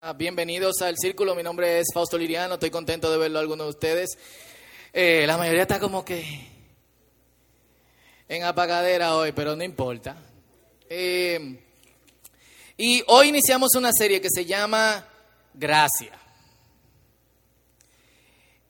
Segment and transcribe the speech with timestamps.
[0.00, 3.66] Ah, bienvenidos al Círculo, mi nombre es Fausto Liriano, estoy contento de verlo a algunos
[3.66, 4.10] de ustedes.
[4.92, 6.24] Eh, la mayoría está como que
[8.28, 10.16] en apagadera hoy, pero no importa.
[10.88, 11.60] Eh,
[12.76, 15.04] y hoy iniciamos una serie que se llama
[15.52, 16.16] Gracia.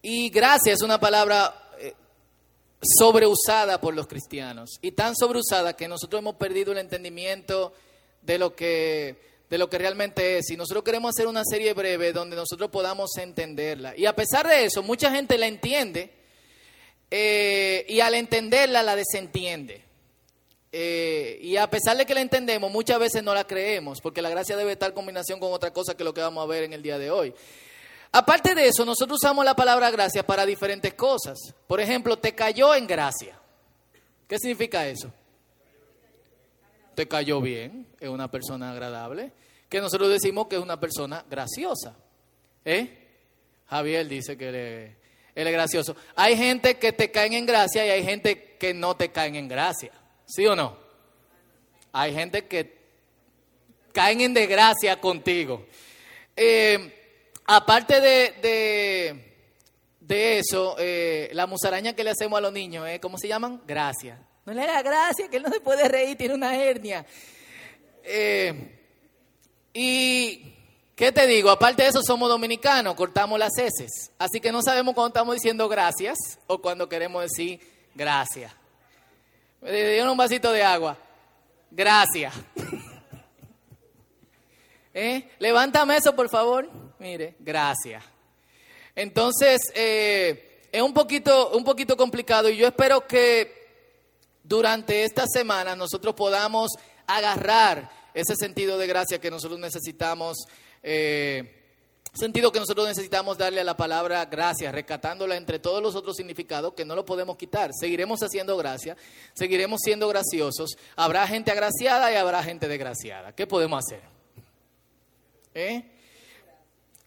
[0.01, 1.93] Y gracia es una palabra eh,
[2.81, 7.75] sobreusada por los cristianos y tan sobreusada que nosotros hemos perdido el entendimiento
[8.23, 10.51] de lo que de lo que realmente es.
[10.51, 13.97] Y nosotros queremos hacer una serie breve donde nosotros podamos entenderla.
[13.97, 16.11] Y a pesar de eso, mucha gente la entiende
[17.11, 19.85] eh, y al entenderla la desentiende.
[20.71, 24.29] Eh, y a pesar de que la entendemos, muchas veces no la creemos, porque la
[24.29, 26.75] gracia debe estar en combinación con otra cosa que lo que vamos a ver en
[26.75, 27.35] el día de hoy.
[28.13, 31.39] Aparte de eso, nosotros usamos la palabra gracia para diferentes cosas.
[31.67, 33.39] Por ejemplo, te cayó en gracia.
[34.27, 35.11] ¿Qué significa eso?
[36.99, 39.31] te cayó bien, es una persona agradable,
[39.69, 41.97] que nosotros decimos que es una persona graciosa.
[42.65, 43.07] ¿Eh?
[43.67, 44.97] Javier dice que él
[45.35, 45.95] es, gracioso.
[46.17, 49.49] Hay gente que te caen en gracia y hay gente que no te caen en
[49.49, 49.93] gracia.
[50.27, 50.77] ¿Sí o no?
[51.93, 52.79] Hay gente que
[53.93, 55.67] caen en desgracia contigo.
[56.35, 59.25] Eh, aparte de,
[60.01, 63.01] de, eso, eh, la musaraña que le hacemos a los niños, ¿eh?
[63.01, 63.63] ¿cómo se llaman?
[63.67, 64.19] Gracias.
[64.47, 67.05] No le da gracia, que él no se puede reír, tiene una hernia.
[68.03, 68.78] Eh,
[69.73, 70.55] y,
[70.97, 71.51] ¿qué te digo?
[71.51, 74.11] Aparte de eso, somos dominicanos, cortamos las heces.
[74.19, 77.61] Así que no sabemos cuando estamos diciendo gracias o cuando queremos decir
[77.95, 78.53] gracias.
[79.61, 80.97] Me dieron un vasito de agua.
[81.71, 82.35] Gracias.
[84.95, 85.31] ¿Eh?
[85.39, 86.69] Levántame eso, por favor.
[86.99, 88.03] Mire, gracias.
[88.95, 93.57] Entonces, eh, es un poquito, un poquito complicado y yo espero que
[94.43, 96.73] durante esta semana nosotros podamos
[97.07, 100.37] agarrar ese sentido de gracia que nosotros necesitamos,
[100.83, 101.65] eh,
[102.13, 106.75] sentido que nosotros necesitamos darle a la palabra gracia, rescatándola entre todos los otros significados
[106.75, 107.71] que no lo podemos quitar.
[107.79, 108.97] Seguiremos haciendo gracia,
[109.35, 113.35] seguiremos siendo graciosos, habrá gente agraciada y habrá gente desgraciada.
[113.35, 114.03] ¿Qué podemos hacer?
[115.55, 115.83] ¿Eh?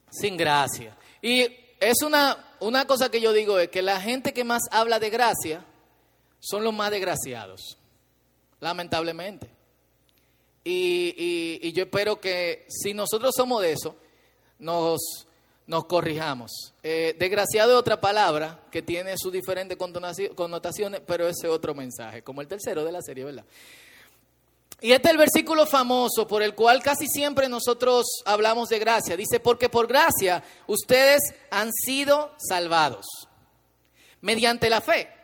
[0.10, 0.98] Sin gracia.
[1.22, 1.48] Y
[1.80, 5.10] es una, una cosa que yo digo, es que la gente que más habla de
[5.10, 5.66] gracia,
[6.42, 7.78] son los más desgraciados,
[8.60, 9.61] lamentablemente.
[10.64, 13.96] Y, yo espero que si nosotros somos de eso,
[14.60, 15.28] nos,
[15.68, 16.74] nos corrijamos.
[16.84, 22.24] Eh, desgraciado es otra palabra que tiene sus diferentes connotaciones, pero ese es otro mensaje,
[22.24, 23.46] como el tercero de la serie, ¿verdad?
[24.84, 29.16] Y este es el versículo famoso por el cual casi siempre nosotros hablamos de gracia.
[29.16, 33.06] Dice, porque por gracia ustedes han sido salvados
[34.22, 35.21] mediante la fe.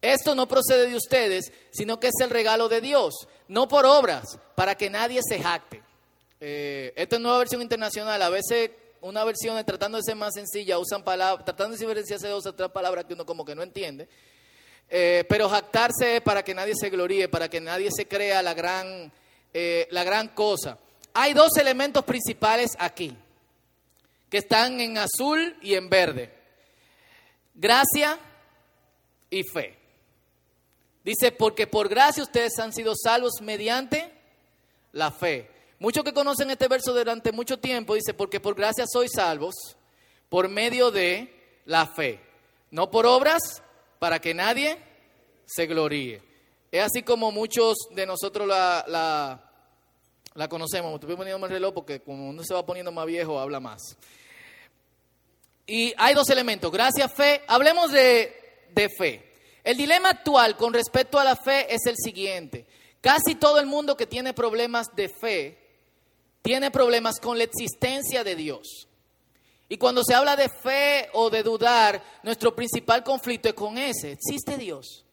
[0.00, 4.38] Esto no procede de ustedes, sino que es el regalo de Dios, no por obras,
[4.54, 5.82] para que nadie se jacte.
[6.40, 8.22] Eh, esta es nueva versión internacional.
[8.22, 8.70] A veces
[9.00, 13.04] una versión, tratando de ser más sencilla, usan palabras, tratando de diferenciarse de otras palabras
[13.04, 14.08] que uno como que no entiende.
[14.90, 18.54] Eh, pero jactarse es para que nadie se gloríe, para que nadie se crea la
[18.54, 19.12] gran,
[19.52, 20.78] eh, la gran cosa.
[21.12, 23.16] Hay dos elementos principales aquí,
[24.30, 26.32] que están en azul y en verde.
[27.54, 28.18] Gracia
[29.30, 29.77] y fe.
[31.08, 34.12] Dice, porque por gracia ustedes han sido salvos mediante
[34.92, 35.50] la fe.
[35.78, 39.54] Muchos que conocen este verso durante mucho tiempo, dice, porque por gracia sois salvos
[40.28, 42.20] por medio de la fe.
[42.70, 43.40] No por obras,
[43.98, 44.76] para que nadie
[45.46, 46.20] se gloríe.
[46.70, 49.50] Es así como muchos de nosotros la, la,
[50.34, 50.92] la conocemos.
[50.92, 53.80] Estoy poniendo el reloj porque como uno se va poniendo más viejo, habla más.
[55.66, 57.40] Y hay dos elementos, gracia, fe.
[57.46, 59.27] Hablemos de, de fe.
[59.64, 62.66] El dilema actual con respecto a la fe es el siguiente.
[63.00, 65.58] Casi todo el mundo que tiene problemas de fe
[66.42, 68.88] tiene problemas con la existencia de Dios.
[69.68, 74.12] Y cuando se habla de fe o de dudar, nuestro principal conflicto es con ese.
[74.12, 75.04] ¿Existe Dios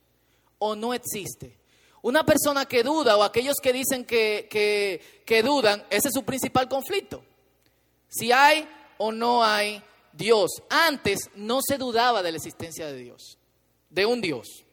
[0.59, 1.57] o no existe?
[2.01, 4.47] Una persona que duda o aquellos que dicen que,
[5.25, 7.23] que, dudan, ese es su principal conflicto.
[8.07, 8.67] Si hay
[8.97, 9.83] o no hay
[10.13, 10.51] Dios.
[10.69, 13.37] Antes no se dudaba de la existencia de Dios
[13.95, 14.63] de un Dios.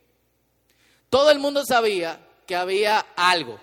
[1.09, 3.59] Todo el mundo sabía que había algo,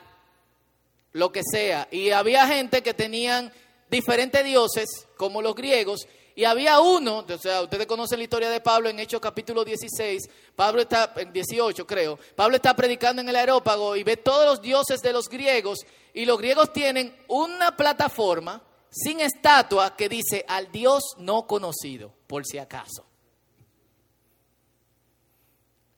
[1.11, 3.51] lo que sea, y había gente que tenían
[3.89, 8.61] diferentes dioses, como los griegos, y había uno, o sea, ustedes conocen la historia de
[8.61, 13.35] Pablo en Hechos capítulo 16, Pablo está en 18 creo, Pablo está predicando en el
[13.35, 15.79] aerópago y ve todos los dioses de los griegos,
[16.13, 22.45] y los griegos tienen una plataforma sin estatua que dice al Dios no conocido, por
[22.45, 23.08] si acaso.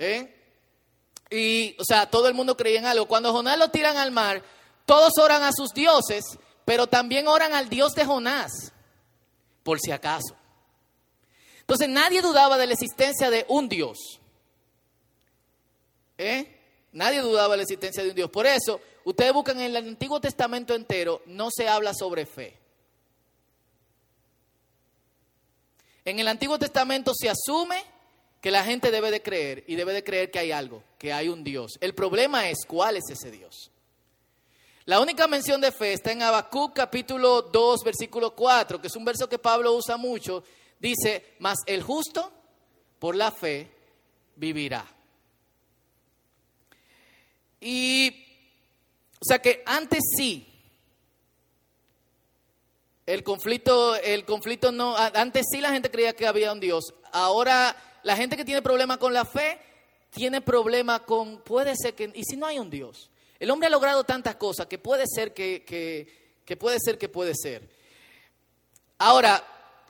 [0.02, 0.34] ¿Eh?
[1.30, 3.08] Y, o sea, todo el mundo creía en algo.
[3.08, 4.44] Cuando Jonás lo tiran al mar,
[4.88, 6.24] todos oran a sus dioses,
[6.66, 8.74] pero también oran al Dios de Jonás,
[9.62, 10.36] por si acaso.
[11.60, 14.20] Entonces nadie dudaba de la existencia de un Dios.
[16.18, 16.60] ¿Eh?
[16.94, 18.32] Nadie dudaba de la existencia de un Dios.
[18.32, 22.58] Por eso, ustedes buscan en el Antiguo Testamento entero, no se habla sobre fe.
[26.04, 27.84] En el Antiguo Testamento se asume
[28.42, 31.30] que la gente debe de creer y debe de creer que hay algo, que hay
[31.30, 31.78] un Dios.
[31.80, 33.70] El problema es cuál es ese Dios.
[34.86, 39.06] La única mención de fe está en Habacuc capítulo 2 versículo 4, que es un
[39.06, 40.44] verso que Pablo usa mucho.
[40.80, 42.32] Dice, mas el justo
[42.98, 43.70] por la fe
[44.36, 44.86] vivirá.
[47.60, 48.26] Y,
[49.20, 50.48] o sea que antes sí,
[53.06, 56.96] el conflicto, el conflicto no, antes sí la gente creía que había un Dios.
[57.12, 59.60] Ahora la gente que tiene problema con la fe
[60.12, 63.10] tiene problema con, puede ser que, ¿y si no hay un Dios?
[63.40, 67.34] El hombre ha logrado tantas cosas que puede ser que, que, puede ser que puede
[67.34, 67.68] ser.
[68.98, 69.44] Ahora,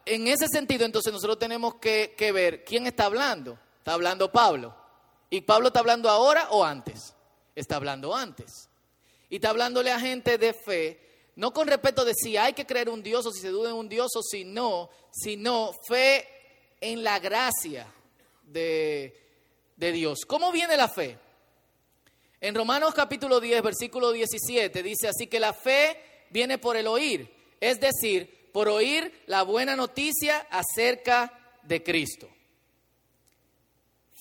[0.06, 3.58] en ese sentido, entonces nosotros tenemos que, que ver quién está hablando.
[3.80, 4.76] Está hablando Pablo.
[5.30, 7.14] ¿Y Pablo está hablando ahora o antes?
[7.56, 8.70] Está hablando antes.
[9.30, 11.00] Y está hablándole a gente de fe,
[11.36, 13.76] no con respeto de si hay que creer un Dios o si se duda en
[13.76, 16.28] un Dios o si no, sino fe
[16.80, 17.88] en la gracia
[18.52, 19.18] de,
[19.76, 20.26] de Dios.
[20.26, 21.18] ¿Cómo viene la fe?
[22.40, 27.32] En Romanos capítulo 10, versículo 17 dice así que la fe viene por el oír,
[27.60, 31.32] es decir, por oír la buena noticia acerca
[31.62, 32.28] de Cristo.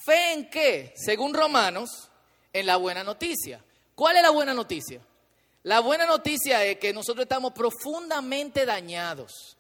[0.05, 0.93] ¿Fe en qué?
[0.97, 2.11] Según Romanos,
[2.53, 3.65] en la buena noticia.
[3.94, 5.00] ¿Cuál es la buena noticia?
[5.62, 9.56] La buena noticia es que nosotros estamos profundamente dañados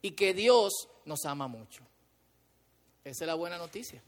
[0.00, 1.87] y que Dios nos ama mucho.
[3.08, 4.02] Esa es la buena noticia.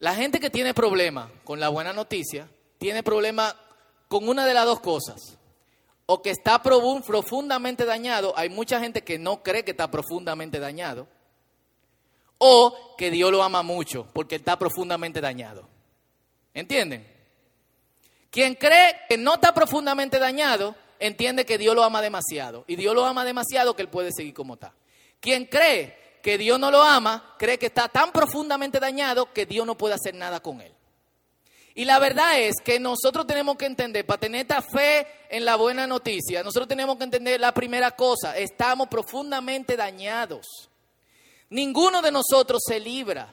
[0.00, 2.48] La gente que tiene problema con la buena noticia,
[2.78, 3.54] tiene problema
[4.08, 5.38] con una de las dos cosas.
[6.06, 11.06] O que está profundamente dañado, hay mucha gente que no cree que está profundamente dañado.
[12.38, 15.68] O que Dios lo ama mucho porque está profundamente dañado.
[16.52, 17.06] ¿Entienden?
[18.30, 22.64] Quien cree que no está profundamente dañado, entiende que Dios lo ama demasiado.
[22.66, 24.74] Y Dios lo ama demasiado que él puede seguir como está.
[25.20, 29.64] Quien cree que Dios no lo ama, cree que está tan profundamente dañado que Dios
[29.64, 30.72] no puede hacer nada con él.
[31.72, 35.54] Y la verdad es que nosotros tenemos que entender, para tener esta fe en la
[35.54, 40.68] buena noticia, nosotros tenemos que entender la primera cosa, estamos profundamente dañados.
[41.50, 43.32] Ninguno de nosotros se libra.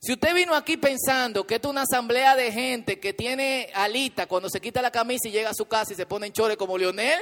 [0.00, 4.24] Si usted vino aquí pensando que esto es una asamblea de gente que tiene alita
[4.26, 6.56] cuando se quita la camisa y llega a su casa y se pone en chore
[6.56, 7.20] como Leonel,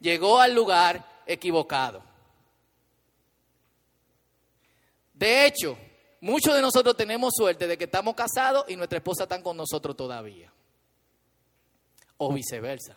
[0.00, 2.09] llegó al lugar equivocado.
[5.20, 5.76] De hecho,
[6.22, 9.94] muchos de nosotros tenemos suerte de que estamos casados y nuestra esposa está con nosotros
[9.94, 10.50] todavía.
[12.16, 12.96] O viceversa.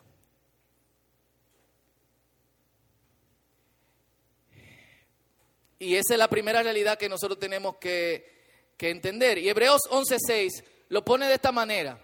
[5.80, 8.32] Y esa es la primera realidad que nosotros tenemos que,
[8.80, 9.38] entender.
[9.38, 12.02] Y Hebreos 11:6 lo pone de esta manera.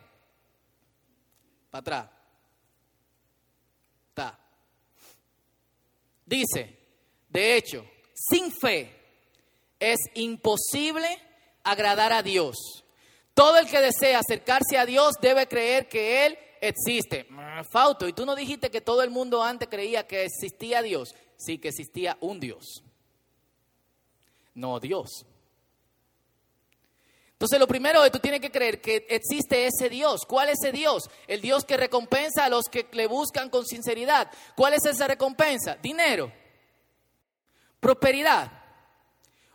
[1.71, 2.09] Para atrás.
[4.09, 4.39] Está.
[6.25, 6.77] Dice,
[7.29, 8.98] de hecho, sin fe
[9.79, 11.07] es imposible
[11.63, 12.83] agradar a Dios.
[13.33, 17.27] Todo el que desea acercarse a Dios debe creer que Él existe.
[17.71, 21.15] Fauto, ¿y tú no dijiste que todo el mundo antes creía que existía Dios?
[21.37, 22.83] Sí, que existía un Dios.
[24.53, 25.25] No Dios.
[27.31, 30.25] Entonces lo primero es tú tienes que creer que existe ese Dios.
[30.27, 31.09] ¿Cuál es ese Dios?
[31.25, 34.29] El Dios que recompensa a los que le buscan con sinceridad.
[34.57, 35.77] ¿Cuál es esa recompensa?
[35.81, 36.29] Dinero.
[37.79, 38.58] Prosperidad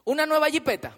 [0.05, 0.95] una nueva jipeta.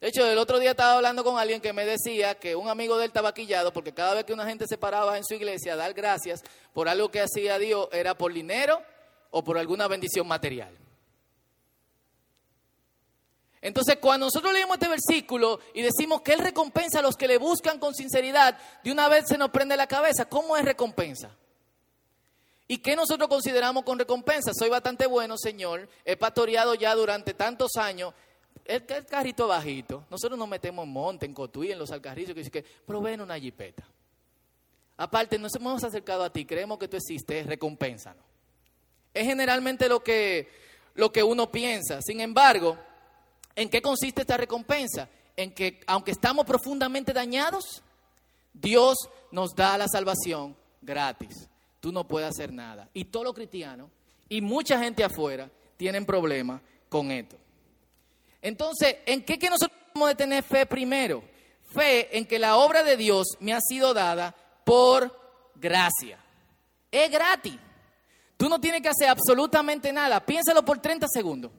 [0.00, 2.98] De hecho, el otro día estaba hablando con alguien que me decía que un amigo
[2.98, 5.72] de él estaba quillado porque cada vez que una gente se paraba en su iglesia
[5.72, 8.82] a dar gracias por algo que hacía Dios era por dinero
[9.30, 10.76] o por alguna bendición material.
[13.62, 17.38] Entonces, cuando nosotros leemos este versículo y decimos que Él recompensa a los que le
[17.38, 20.28] buscan con sinceridad, de una vez se nos prende la cabeza.
[20.28, 21.34] ¿Cómo es recompensa?
[22.68, 24.50] ¿Y qué nosotros consideramos con recompensa?
[24.52, 25.88] Soy bastante bueno, Señor.
[26.04, 28.12] He pastoreado ya durante tantos años.
[28.64, 30.04] El, carrito bajito.
[30.10, 33.38] Nosotros nos metemos en monte, en cotuí, en los alcarrizos, que dice que proveen una
[33.38, 33.86] jipeta.
[34.96, 38.24] Aparte, nos hemos acercado a ti, creemos que tú existes, recompénsanos.
[39.14, 40.48] Es generalmente lo que,
[40.94, 42.00] lo que uno piensa.
[42.02, 42.76] Sin embargo,
[43.54, 45.08] ¿en qué consiste esta recompensa?
[45.36, 47.82] En que, aunque estamos profundamente dañados,
[48.52, 48.96] Dios
[49.30, 51.48] nos da la salvación gratis
[51.86, 52.88] tú no puedes hacer nada.
[52.92, 53.88] Y todos los cristianos
[54.28, 57.36] y mucha gente afuera tienen problemas con esto.
[58.42, 61.22] Entonces, ¿en qué que nosotros tenemos de tener fe primero?
[61.72, 65.16] Fe en que la obra de Dios me ha sido dada por
[65.54, 66.18] gracia.
[66.90, 67.54] es gratis.
[68.36, 70.18] Tú no tienes que hacer absolutamente nada.
[70.18, 71.52] Piénsalo por 30 segundos.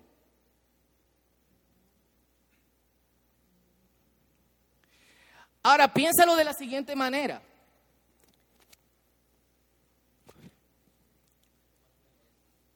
[5.63, 7.41] Ahora, piénsalo de la siguiente manera.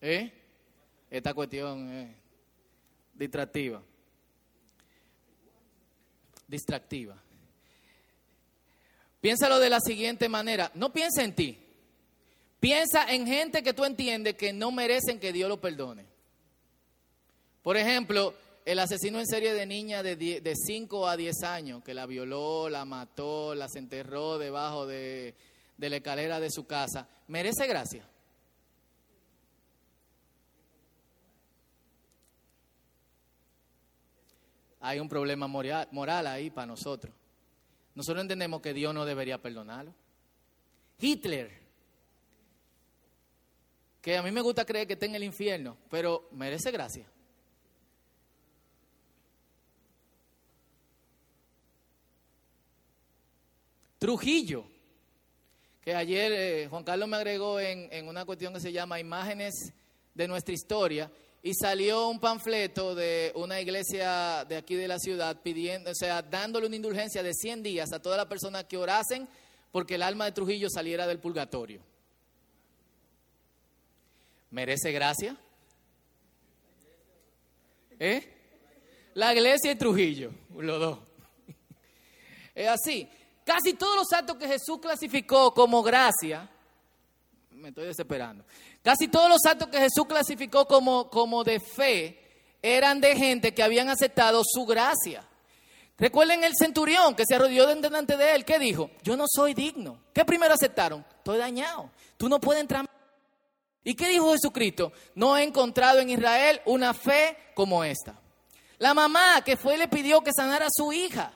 [0.01, 0.31] ¿Eh?
[1.10, 2.10] Esta cuestión es
[3.13, 3.81] distractiva.
[6.48, 7.15] Distractiva.
[9.22, 10.72] Piénsalo de la siguiente manera.
[10.74, 11.58] No piensa en ti.
[12.60, 16.05] Piensa en gente que tú entiendes que no merecen que Dios lo perdone.
[17.62, 18.34] Por ejemplo,
[18.65, 22.86] el asesino en serie de niña de 5 a 10 años, que la violó, la
[22.86, 25.36] mató, las enterró debajo de,
[25.77, 28.08] de la escalera de su casa, ¿merece gracia?
[34.82, 37.14] Hay un problema moral ahí para nosotros.
[37.94, 39.94] Nosotros entendemos que Dios no debería perdonarlo.
[41.00, 41.62] Hitler,
[44.02, 47.06] que a mí me gusta creer que está en el infierno, pero merece gracia.
[54.00, 54.66] Trujillo,
[55.82, 59.74] que ayer eh, Juan Carlos me agregó en, en una cuestión que se llama Imágenes
[60.16, 61.12] de nuestra historia,
[61.43, 66.21] y salió un panfleto de una iglesia de aquí de la ciudad pidiendo, o sea,
[66.21, 69.27] dándole una indulgencia de 100 días a todas las personas que orasen
[69.71, 71.81] porque el alma de Trujillo saliera del purgatorio.
[74.51, 75.36] ¿Merece gracia?
[77.98, 78.38] ¿Eh?
[79.13, 81.00] La iglesia y Trujillo, los dos.
[82.53, 83.10] Es así.
[83.43, 86.50] Casi todos los actos que Jesús clasificó como gracia,
[87.62, 88.44] me estoy desesperando.
[88.82, 92.20] Casi todos los actos que Jesús clasificó como, como de fe
[92.62, 95.24] eran de gente que habían aceptado su gracia.
[95.98, 98.44] Recuerden el centurión que se arrodilló delante de él.
[98.44, 98.89] ¿Qué dijo?
[99.03, 100.00] Yo no soy digno.
[100.12, 101.06] ¿Qué primero aceptaron?
[101.18, 101.91] Estoy dañado.
[102.18, 102.89] Tú no puedes entrar.
[103.84, 104.91] ¿Y qué dijo Jesucristo?
[105.13, 108.20] No he encontrado en Israel una fe como esta.
[108.80, 111.34] La mamá que fue le pidió que sanara a su hija.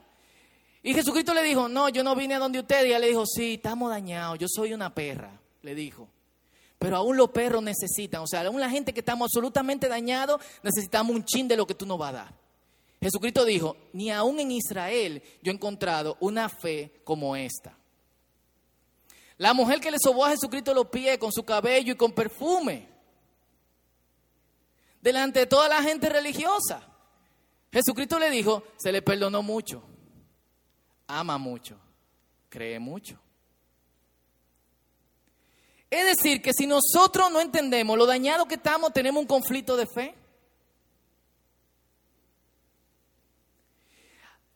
[0.82, 2.86] Y Jesucristo le dijo, no, yo no vine a donde usted.
[2.86, 6.10] Y ella le dijo, sí, estamos dañados, yo soy una perra, le dijo.
[6.78, 11.16] Pero aún los perros necesitan, o sea, aún la gente que estamos absolutamente dañados, necesitamos
[11.16, 12.34] un chin de lo que tú nos vas a dar.
[13.02, 17.78] Jesucristo dijo, ni aún en Israel yo he encontrado una fe como esta.
[19.38, 22.88] La mujer que le sobó a Jesucristo los pies con su cabello y con perfume,
[25.02, 26.82] delante de toda la gente religiosa.
[27.72, 29.84] Jesucristo le dijo, se le perdonó mucho,
[31.08, 31.78] ama mucho,
[32.50, 33.20] cree mucho.
[35.96, 39.88] Es decir, que si nosotros no entendemos lo dañado que estamos, tenemos un conflicto de
[39.88, 40.14] fe.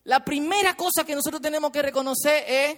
[0.04, 2.78] La primera cosa que nosotros tenemos que reconocer es,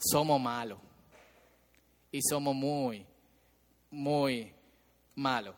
[0.00, 0.80] somos malos.
[2.10, 3.06] Y somos muy,
[3.92, 4.52] muy
[5.14, 5.54] malos.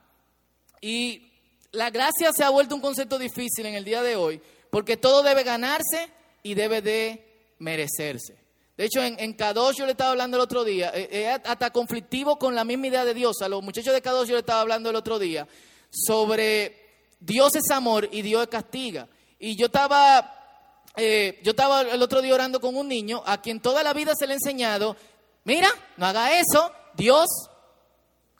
[0.82, 1.32] Y
[1.70, 5.22] la gracia se ha vuelto un concepto difícil en el día de hoy, porque todo
[5.22, 6.10] debe ganarse
[6.42, 8.41] y debe de merecerse.
[8.82, 11.70] De hecho, en, en Kadosh yo le estaba hablando el otro día, eh, eh, hasta
[11.70, 13.40] conflictivo con la misma idea de Dios.
[13.40, 15.46] A los muchachos de Kadosh yo le estaba hablando el otro día
[15.88, 19.06] sobre Dios es amor y Dios es castiga.
[19.38, 23.60] Y yo estaba, eh, yo estaba el otro día orando con un niño a quien
[23.60, 24.96] toda la vida se le ha enseñado,
[25.44, 27.28] mira, no haga eso, Dios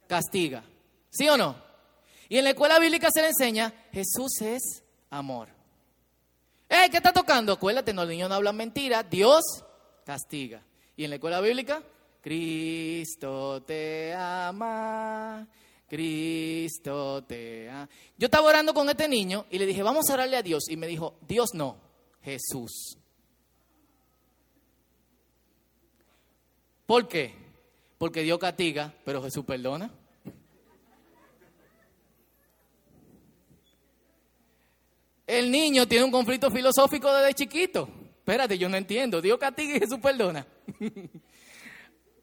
[0.08, 0.64] castiga.
[1.10, 1.54] ¿Sí o no?
[2.28, 5.50] Y en la escuela bíblica se le enseña, Jesús es amor.
[6.68, 7.52] ¿Qué está tocando?
[7.52, 9.44] Acuérdate, no, los niños no hablan mentira, Dios
[10.12, 10.62] castiga.
[10.94, 11.82] ¿Y en la escuela bíblica?
[12.20, 15.48] Cristo te ama,
[15.88, 17.88] Cristo te ama.
[18.18, 20.68] Yo estaba orando con este niño y le dije, vamos a orarle a Dios.
[20.68, 21.78] Y me dijo, Dios no,
[22.20, 22.98] Jesús.
[26.84, 27.34] ¿Por qué?
[27.96, 29.90] Porque Dios castiga, pero Jesús perdona.
[35.26, 38.01] El niño tiene un conflicto filosófico desde chiquito.
[38.22, 39.20] Espérate, yo no entiendo.
[39.20, 40.46] Dios castiga y Jesús perdona.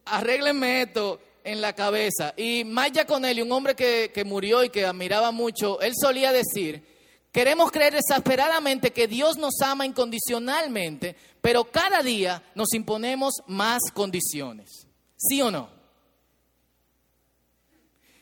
[0.05, 2.33] Arréglenme esto en la cabeza.
[2.37, 6.85] Y Maya Conelli, un hombre que, que murió y que admiraba mucho, él solía decir,
[7.33, 14.87] queremos creer desesperadamente que Dios nos ama incondicionalmente, pero cada día nos imponemos más condiciones.
[15.17, 15.69] ¿Sí o no?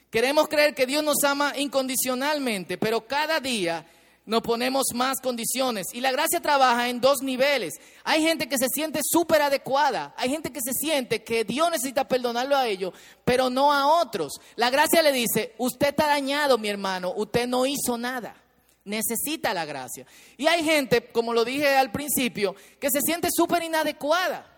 [0.10, 3.86] Queremos creer que Dios nos ama incondicionalmente, pero cada día
[4.28, 5.88] nos ponemos más condiciones.
[5.94, 7.74] Y la gracia trabaja en dos niveles.
[8.04, 10.14] Hay gente que se siente súper adecuada.
[10.18, 12.94] Hay gente que se siente que Dios necesita perdonarlo a ellos,
[13.26, 14.34] pero no a otros.
[14.56, 18.36] La gracia le dice, usted está dañado, mi hermano, usted no hizo nada.
[18.84, 20.06] Necesita la gracia.
[20.38, 24.57] Y hay gente, como lo dije al principio, que se siente súper inadecuada.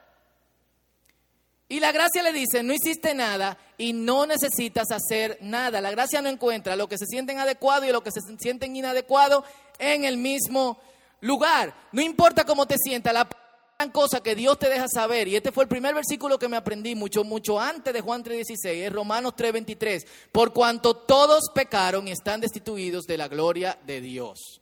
[1.71, 5.79] Y la gracia le dice, no hiciste nada y no necesitas hacer nada.
[5.79, 9.45] La gracia no encuentra lo que se sienten adecuado y lo que se sienten inadecuado
[9.77, 10.79] en el mismo
[11.21, 11.75] lugar.
[11.91, 13.29] No importa cómo te sientas, la
[13.77, 16.57] gran cosa que Dios te deja saber, y este fue el primer versículo que me
[16.57, 22.11] aprendí mucho, mucho antes de Juan 3.16, es Romanos 3.23, por cuanto todos pecaron y
[22.11, 24.59] están destituidos de la gloria de Dios.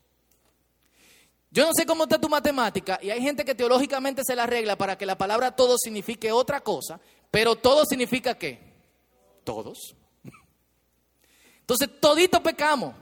[1.51, 4.77] Yo no sé cómo está tu matemática y hay gente que teológicamente se la arregla
[4.77, 6.99] para que la palabra todo signifique otra cosa,
[7.31, 8.59] pero todo significa qué?
[9.43, 9.95] Todos.
[11.61, 12.93] Entonces, todito pecamos.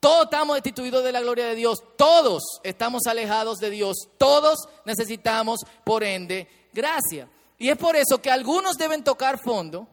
[0.00, 1.82] Todos estamos destituidos de la gloria de Dios.
[1.96, 3.96] Todos estamos alejados de Dios.
[4.16, 7.28] Todos necesitamos, por ende, gracia.
[7.58, 9.88] Y es por eso que algunos deben tocar fondo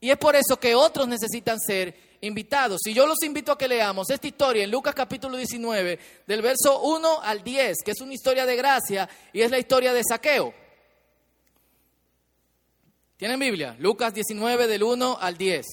[0.00, 2.80] y es por eso que otros necesitan ser invitados.
[2.84, 6.80] Si yo los invito a que leamos esta historia en Lucas capítulo 19, del verso
[6.82, 10.52] 1 al 10, que es una historia de gracia y es la historia de saqueo.
[13.16, 13.76] ¿Tienen Biblia?
[13.78, 15.66] Lucas 19 del 1 al 10.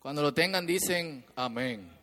[0.00, 1.97] Cuando lo tengan dicen amén.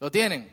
[0.00, 0.50] ¿Lo tienen?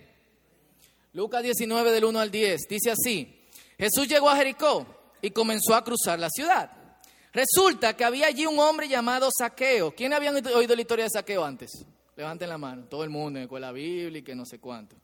[1.13, 4.85] Lucas 19 del 1 al 10 dice así, Jesús llegó a Jericó
[5.21, 6.69] y comenzó a cruzar la ciudad.
[7.31, 9.95] Resulta que había allí un hombre llamado Saqueo.
[9.95, 11.85] ¿Quién habían oído la historia de Saqueo antes?
[12.15, 14.95] Levanten la mano, todo el mundo en la escuela bíblica no sé cuánto.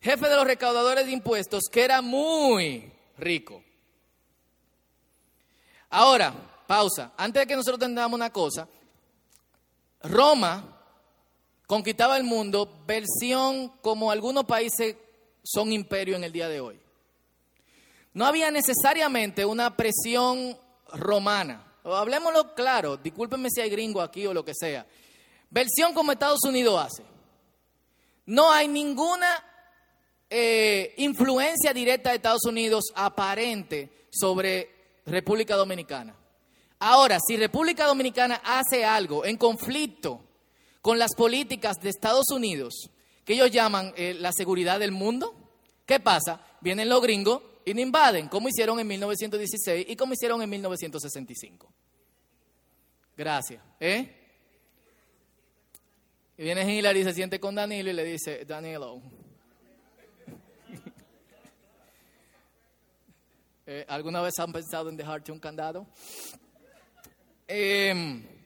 [0.00, 3.62] Jefe de los recaudadores de impuestos que era muy rico.
[5.90, 6.34] Ahora,
[6.66, 7.12] pausa.
[7.16, 8.68] Antes de que nosotros entendamos una cosa,
[10.02, 10.77] Roma
[11.68, 14.96] conquistaba el mundo, versión como algunos países
[15.44, 16.80] son imperio en el día de hoy.
[18.14, 20.58] No había necesariamente una presión
[20.94, 21.74] romana.
[21.84, 24.86] hablemoslo claro, discúlpenme si hay gringo aquí o lo que sea.
[25.50, 27.02] Versión como Estados Unidos hace.
[28.24, 29.28] No hay ninguna
[30.30, 34.70] eh, influencia directa de Estados Unidos aparente sobre
[35.04, 36.14] República Dominicana.
[36.78, 40.27] Ahora, si República Dominicana hace algo en conflicto
[40.88, 42.88] con las políticas de Estados Unidos,
[43.26, 45.34] que ellos llaman eh, la seguridad del mundo,
[45.84, 46.40] ¿qué pasa?
[46.62, 51.70] Vienen los gringos y nos invaden, como hicieron en 1916 y como hicieron en 1965.
[53.14, 53.62] Gracias.
[53.78, 54.14] ¿Eh?
[56.38, 58.96] Y viene Hillary y se siente con Danilo y le dice, Danilo,
[63.66, 65.86] eh, ¿alguna vez han pensado en dejarte un candado?
[67.46, 68.37] Eh,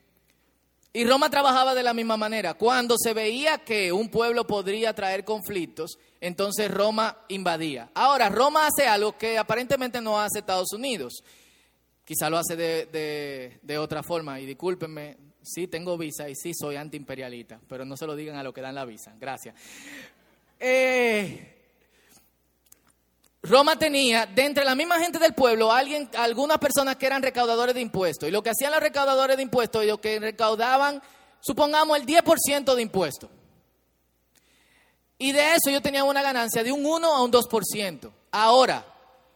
[0.94, 2.54] y Roma trabajaba de la misma manera.
[2.54, 7.90] Cuando se veía que un pueblo podría traer conflictos, entonces Roma invadía.
[7.94, 11.24] Ahora, Roma hace algo que aparentemente no hace Estados Unidos.
[12.04, 14.38] Quizá lo hace de, otra forma.
[14.38, 18.42] Y discúlpenme, sí tengo visa y sí soy antiimperialista, pero no se lo digan a
[18.42, 19.14] los que dan la visa.
[19.18, 19.54] Gracias.
[20.60, 21.51] Eh,
[23.44, 27.74] Roma tenía, de entre la misma gente del pueblo, alguien, algunas personas que eran recaudadores
[27.74, 28.28] de impuestos.
[28.28, 31.02] Y lo que hacían los recaudadores de impuestos, ellos que recaudaban,
[31.40, 33.30] supongamos, el 10% de impuestos.
[35.18, 38.12] Y de eso ellos tenían una ganancia de un 1 a un 2%.
[38.30, 38.86] Ahora,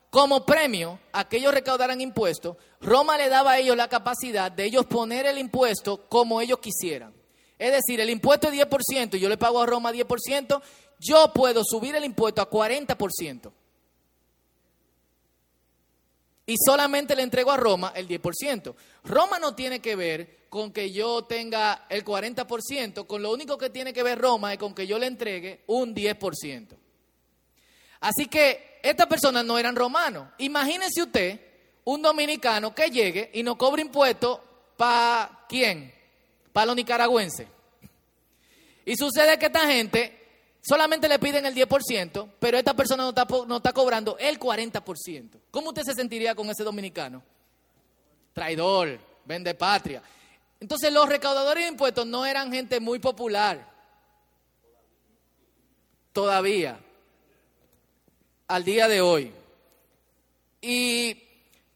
[0.09, 4.67] como premio a que ellos recaudaran impuestos, Roma le daba a ellos la capacidad de
[4.67, 7.13] ellos poner el impuesto como ellos quisieran.
[7.59, 10.63] Es decir, el impuesto es 10% y yo le pago a Roma 10%,
[11.01, 13.51] yo puedo subir el impuesto a 40%
[16.47, 18.75] y solamente le entrego a Roma el 10%.
[19.05, 23.69] Roma no tiene que ver con que yo tenga el 40%, con lo único que
[23.69, 26.69] tiene que ver Roma es con que yo le entregue un 10%.
[28.01, 30.29] Así que estas personas no eran romanos.
[30.39, 31.41] Imagínese usted
[31.85, 34.41] un dominicano que llegue y no cobre impuestos
[34.77, 35.93] para quién?
[36.53, 37.49] Para los nicaragüenses.
[38.85, 40.16] Y sucede que esta gente
[40.67, 45.41] solamente le piden el 10%, pero esta persona no está, cobrando el 40%.
[45.51, 47.23] ¿Cómo usted se sentiría con ese dominicano?
[48.33, 50.03] Traidor, vende patria.
[50.59, 53.73] Entonces los recaudadores de impuestos no eran gente muy popular.
[56.13, 56.81] Todavía.
[58.49, 59.33] Al día de hoy.
[60.61, 61.23] Y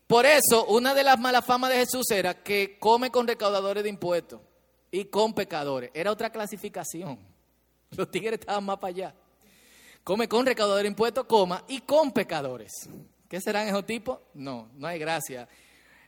[0.07, 3.91] por eso una de las malas famas de Jesús era que come con recaudadores de
[3.91, 4.41] impuestos
[4.91, 5.91] y con pecadores.
[5.95, 7.30] Era otra clasificación.
[7.97, 9.15] Los tigres estaban más para allá.
[10.05, 12.73] Come con recaudador de impuestos, coma, y con pecadores.
[13.29, 14.19] ¿Qué serán esos tipos?
[14.35, 15.49] No, no hay gracia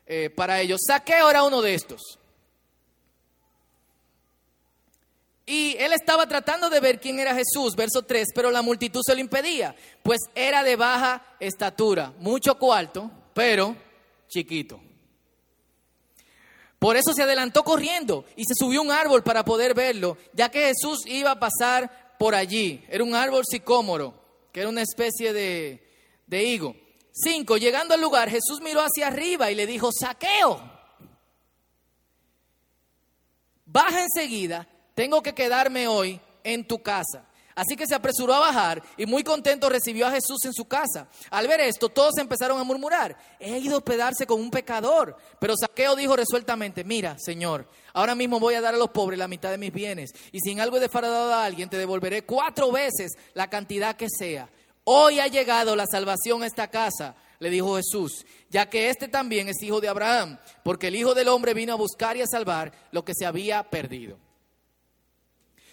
[0.07, 0.81] eh, para ellos.
[0.87, 2.18] Saqueo era uno de estos.
[5.45, 9.14] Y él estaba tratando de ver quién era Jesús, verso 3, pero la multitud se
[9.14, 13.77] lo impedía, pues era de baja estatura, mucho cuarto, pero
[14.29, 14.81] chiquito.
[16.83, 20.51] Por eso se adelantó corriendo y se subió a un árbol para poder verlo, ya
[20.51, 22.85] que Jesús iba a pasar por allí.
[22.88, 24.12] Era un árbol sicómoro,
[24.51, 25.81] que era una especie de,
[26.27, 26.75] de higo.
[27.12, 30.61] Cinco, llegando al lugar, Jesús miró hacia arriba y le dijo, saqueo,
[33.64, 34.66] baja enseguida,
[34.97, 37.29] tengo que quedarme hoy en tu casa.
[37.55, 41.09] Así que se apresuró a bajar y muy contento recibió a Jesús en su casa.
[41.31, 45.17] Al ver esto, todos empezaron a murmurar, he ido a hospedarse con un pecador.
[45.38, 49.29] Pero Saqueo dijo resueltamente, mira, Señor, ahora mismo voy a dar a los pobres la
[49.29, 52.73] mitad de mis bienes y si en algo he defraudado a alguien, te devolveré cuatro
[52.73, 54.49] veces la cantidad que sea.
[54.85, 59.49] Hoy ha llegado la salvación a esta casa, le dijo Jesús, ya que este también
[59.49, 62.73] es hijo de Abraham, porque el Hijo del Hombre vino a buscar y a salvar
[62.91, 64.17] lo que se había perdido.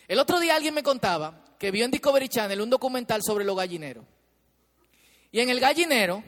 [0.08, 3.56] El otro día alguien me contaba que vio en Discovery Channel un documental sobre los
[3.56, 4.06] gallineros.
[5.32, 6.24] Y en el gallinero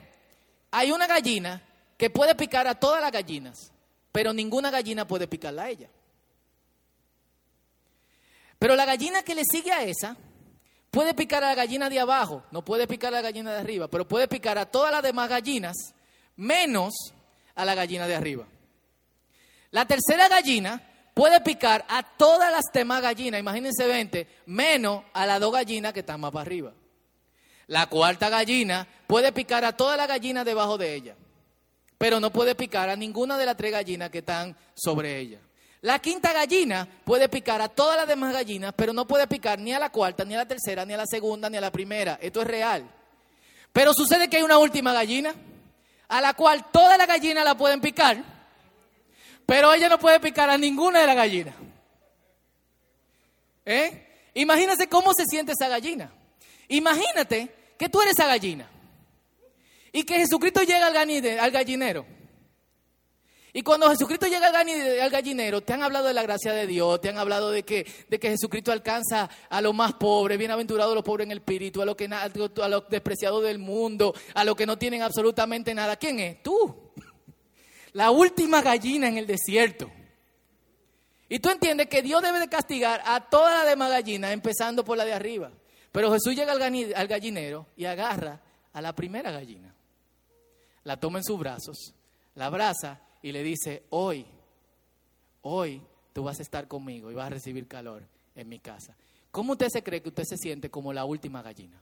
[0.70, 1.64] hay una gallina
[1.98, 3.72] que puede picar a todas las gallinas,
[4.12, 5.90] pero ninguna gallina puede picarla a ella.
[8.60, 10.18] Pero la gallina que le sigue a esa
[10.92, 13.88] puede picar a la gallina de abajo, no puede picar a la gallina de arriba,
[13.88, 15.96] pero puede picar a todas las demás gallinas,
[16.36, 16.94] menos
[17.56, 18.46] a la gallina de arriba.
[19.72, 25.40] La tercera gallina puede picar a todas las demás gallinas, imagínense 20, menos a las
[25.40, 26.74] dos gallinas que están más para arriba.
[27.68, 31.16] La cuarta gallina puede picar a todas las gallinas debajo de ella,
[31.98, 35.40] pero no puede picar a ninguna de las tres gallinas que están sobre ella.
[35.82, 39.74] La quinta gallina puede picar a todas las demás gallinas, pero no puede picar ni
[39.74, 42.20] a la cuarta, ni a la tercera, ni a la segunda, ni a la primera.
[42.22, 42.88] Esto es real.
[43.74, 45.34] Pero sucede que hay una última gallina,
[46.08, 48.24] a la cual todas las gallinas la pueden picar,
[49.52, 51.54] pero ella no puede picar a ninguna de las gallinas.
[53.66, 54.30] ¿Eh?
[54.36, 56.10] Imagínate cómo se siente esa gallina.
[56.70, 58.70] Imagínate que tú eres esa gallina
[59.92, 62.06] y que Jesucristo llega al gallinero.
[63.52, 67.10] Y cuando Jesucristo llega al gallinero, te han hablado de la gracia de Dios, te
[67.10, 71.26] han hablado de que, de que Jesucristo alcanza a los más pobres, bienaventurados los pobres
[71.26, 74.78] en el espíritu, a los, que, a los despreciados del mundo, a los que no
[74.78, 75.98] tienen absolutamente nada.
[75.98, 76.42] ¿Quién es?
[76.42, 76.94] Tú
[77.94, 79.92] la última gallina en el desierto.
[81.30, 84.98] Y tú entiendes que Dios debe de castigar a todas las demás gallinas, empezando por
[84.98, 85.52] la de arriba.
[85.92, 88.40] Pero Jesús llega al gallinero y agarra
[88.74, 89.74] a la primera gallina.
[90.84, 91.94] La toma en sus brazos,
[92.36, 94.26] la abraza y le dice, hoy,
[95.42, 95.82] hoy
[96.14, 98.04] tú vas a estar conmigo y vas a recibir calor
[98.36, 98.96] en mi casa.
[99.32, 101.81] ¿Cómo usted se cree que usted se siente como la última gallina?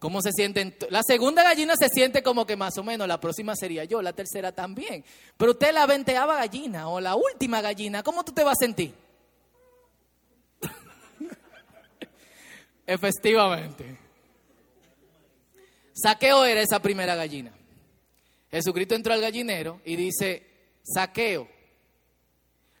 [0.00, 0.74] ¿Cómo se sienten?
[0.88, 4.14] La segunda gallina se siente como que más o menos, la próxima sería yo, la
[4.14, 5.04] tercera también.
[5.36, 8.94] Pero usted la venteaba gallina o la última gallina, ¿cómo tú te vas a sentir?
[12.86, 13.98] Efectivamente.
[15.92, 17.52] Saqueo era esa primera gallina.
[18.50, 20.46] Jesucristo entró al gallinero y dice,
[20.82, 21.46] saqueo.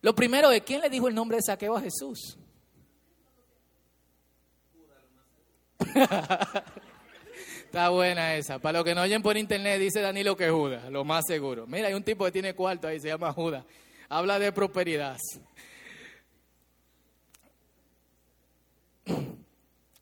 [0.00, 2.38] Lo primero es, ¿quién le dijo el nombre de saqueo a Jesús?
[7.70, 8.58] Está buena esa.
[8.58, 11.68] Para los que no oyen por internet, dice Danilo que Judas, lo más seguro.
[11.68, 13.64] Mira, hay un tipo que tiene cuarto ahí, se llama Judas.
[14.08, 15.16] Habla de prosperidad.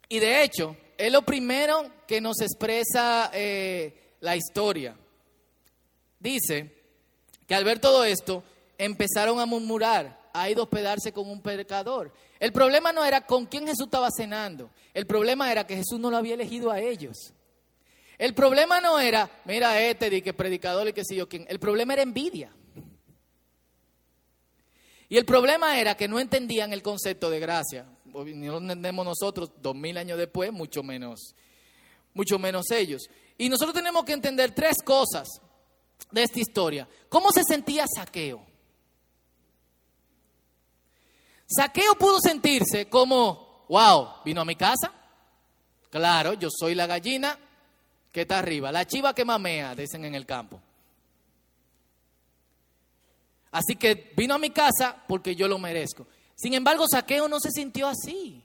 [0.08, 4.96] Y de hecho, es lo primero que nos expresa eh, la historia.
[6.18, 6.74] Dice
[7.46, 8.44] que al ver todo esto,
[8.78, 12.14] empezaron a murmurar, ha ido a hospedarse con un pecador.
[12.40, 16.10] El problema no era con quién Jesús estaba cenando, el problema era que Jesús no
[16.10, 17.34] lo había elegido a ellos.
[18.18, 21.46] El problema no era, mira este, de que predicador y que sé yo quién.
[21.48, 22.52] El problema era envidia.
[25.08, 27.86] Y el problema era que no entendían el concepto de gracia.
[28.04, 31.34] No lo entendemos nosotros dos mil años después, mucho menos,
[32.12, 33.02] mucho menos ellos.
[33.38, 35.28] Y nosotros tenemos que entender tres cosas
[36.10, 36.88] de esta historia.
[37.08, 38.44] ¿Cómo se sentía Saqueo?
[41.46, 44.92] Saqueo pudo sentirse como, wow, vino a mi casa.
[45.88, 47.38] Claro, yo soy la gallina,
[48.12, 50.60] que está arriba, la chiva que mamea, dicen en el campo.
[53.50, 56.06] Así que vino a mi casa porque yo lo merezco.
[56.36, 58.44] Sin embargo, Saqueo no se sintió así.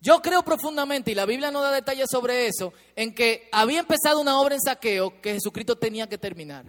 [0.00, 4.20] Yo creo profundamente, y la Biblia no da detalles sobre eso, en que había empezado
[4.20, 6.64] una obra en Saqueo que Jesucristo tenía que terminar.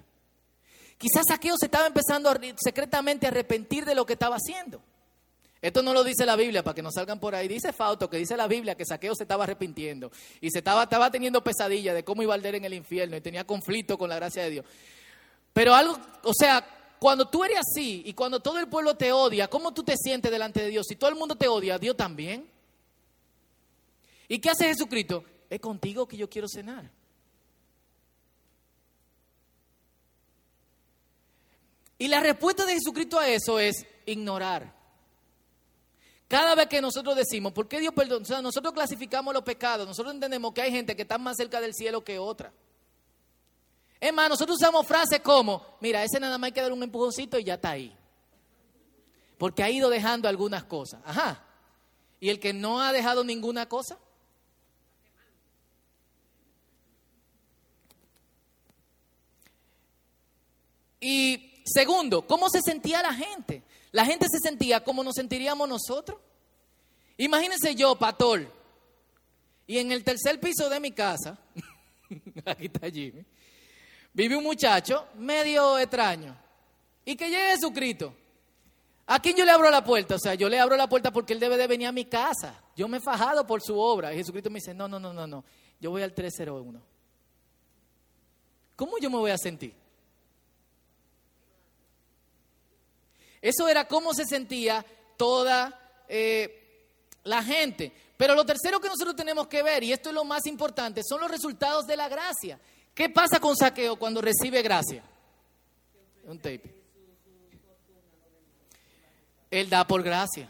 [0.97, 4.82] Quizás Saqueo se estaba empezando secretamente a arrepentir de lo que estaba haciendo.
[5.62, 7.47] Esto no lo dice la Biblia para que no salgan por ahí.
[7.47, 11.12] Dice Fauto que dice la Biblia que Saqueo se estaba arrepintiendo y se estaba, estaba
[11.12, 14.15] teniendo pesadilla de cómo iba a arder en el infierno y tenía conflicto con la
[14.15, 14.65] gracia de Dios.
[15.54, 16.65] Pero algo, o sea,
[16.97, 20.32] cuando tú eres así y cuando todo el pueblo te odia, ¿cómo tú te sientes
[20.32, 20.88] delante de Dios?
[20.88, 22.50] Si todo el mundo te odia, Dios también.
[24.28, 25.24] ¿Y qué hace Jesucristo?
[25.47, 26.89] Es contigo que yo quiero cenar.
[32.00, 34.80] Y la respuesta de Jesucristo a eso es ignorar.
[36.31, 38.21] Cada vez que nosotros decimos, ¿por qué Dios perdona?
[38.21, 41.59] O sea, nosotros clasificamos los pecados, nosotros entendemos que hay gente que está más cerca
[41.59, 42.53] del cielo que otra.
[43.99, 47.37] Es más, nosotros usamos frases como, mira, ese nada más hay que dar un empujoncito
[47.37, 47.93] y ya está ahí.
[49.37, 51.01] Porque ha ido dejando algunas cosas.
[51.03, 51.43] Ajá.
[52.21, 53.97] ¿Y el que no ha dejado ninguna cosa?
[61.01, 63.63] Y segundo, ¿cómo se sentía la gente?
[63.91, 66.19] La gente se sentía como nos sentiríamos nosotros.
[67.17, 68.51] Imagínense yo, Patol,
[69.67, 71.38] y en el tercer piso de mi casa,
[72.45, 73.25] aquí está Jimmy,
[74.13, 76.36] vive un muchacho medio extraño.
[77.06, 78.15] Y que llegue Jesucristo.
[79.08, 80.15] ¿A quién yo le abro la puerta?
[80.15, 82.62] O sea, yo le abro la puerta porque él debe de venir a mi casa.
[82.75, 84.13] Yo me he fajado por su obra.
[84.13, 85.43] Y Jesucristo me dice, no, no, no, no, no.
[85.80, 86.82] Yo voy al 301.
[88.75, 89.73] ¿Cómo yo me voy a sentir?
[93.41, 94.86] Eso era cómo se sentía
[95.17, 96.89] toda eh,
[97.23, 97.91] la gente.
[98.17, 101.21] Pero lo tercero que nosotros tenemos que ver, y esto es lo más importante, son
[101.21, 102.60] los resultados de la gracia.
[102.93, 105.04] ¿Qué pasa con Saqueo cuando recibe gracia?
[106.25, 106.82] Un tape.
[109.49, 110.47] Él da por gracia.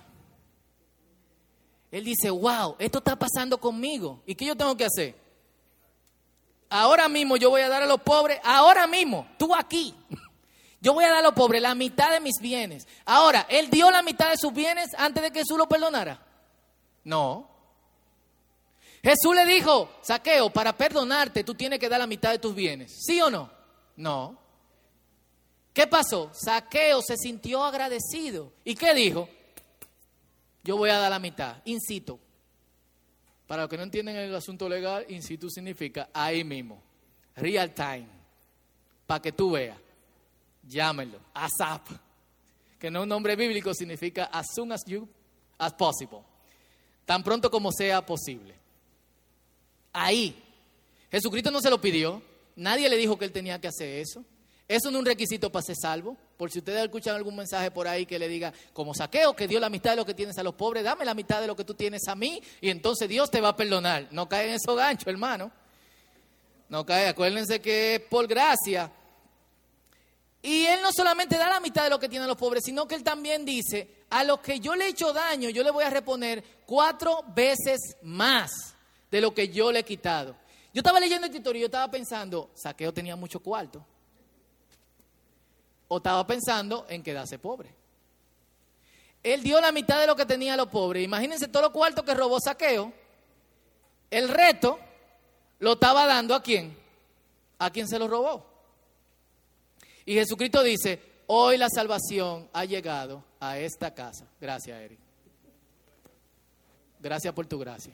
[1.91, 4.21] Él dice, wow, esto está pasando conmigo.
[4.25, 5.15] ¿Y qué yo tengo que hacer?
[6.69, 9.93] Ahora mismo yo voy a dar a los pobres, ahora mismo, tú aquí.
[10.81, 12.87] Yo voy a dar a los pobres la mitad de mis bienes.
[13.05, 16.25] Ahora, ¿él dio la mitad de sus bienes antes de que Jesús lo perdonara?
[17.03, 17.47] No.
[19.03, 22.91] Jesús le dijo, saqueo, para perdonarte tú tienes que dar la mitad de tus bienes.
[23.05, 23.51] ¿Sí o no?
[23.95, 24.39] No.
[25.71, 26.31] ¿Qué pasó?
[26.33, 28.51] Saqueo se sintió agradecido.
[28.65, 29.29] ¿Y qué dijo?
[30.63, 31.57] Yo voy a dar la mitad.
[31.65, 32.19] Incito.
[33.45, 36.81] Para los que no entienden el asunto legal, incito significa ahí mismo.
[37.35, 38.07] Real time.
[39.05, 39.77] Para que tú veas
[40.71, 41.87] llámenlo, ASAP,
[42.79, 45.07] que no es un nombre bíblico, significa as soon as you,
[45.57, 46.19] as possible,
[47.05, 48.55] tan pronto como sea posible.
[49.93, 50.41] Ahí,
[51.11, 52.21] Jesucristo no se lo pidió,
[52.55, 54.23] nadie le dijo que él tenía que hacer eso.
[54.67, 56.15] Eso no es un requisito para ser salvo.
[56.37, 59.59] Por si ustedes escuchan algún mensaje por ahí que le diga, como saqueo, que dio
[59.59, 61.65] la mitad de lo que tienes a los pobres, dame la mitad de lo que
[61.65, 64.07] tú tienes a mí y entonces Dios te va a perdonar.
[64.11, 65.51] No cae en esos ganchos, hermano.
[66.69, 68.89] No cae, acuérdense que es por gracia
[70.41, 72.95] y él no solamente da la mitad de lo que tienen los pobres, sino que
[72.95, 75.89] él también dice, a los que yo le he hecho daño, yo le voy a
[75.89, 78.75] reponer cuatro veces más
[79.11, 80.35] de lo que yo le he quitado.
[80.73, 83.85] Yo estaba leyendo el título y yo estaba pensando, Saqueo tenía mucho cuarto.
[85.89, 87.75] O estaba pensando en quedarse pobre.
[89.21, 91.03] Él dio la mitad de lo que tenía a los pobres.
[91.03, 92.91] Imagínense todo los cuartos que robó Saqueo.
[94.09, 94.79] El reto
[95.59, 96.75] lo estaba dando a quién?
[97.59, 98.50] A quien se lo robó.
[100.05, 104.25] Y Jesucristo dice, hoy la salvación ha llegado a esta casa.
[104.39, 104.99] Gracias, Eric.
[106.99, 107.93] Gracias por tu gracia.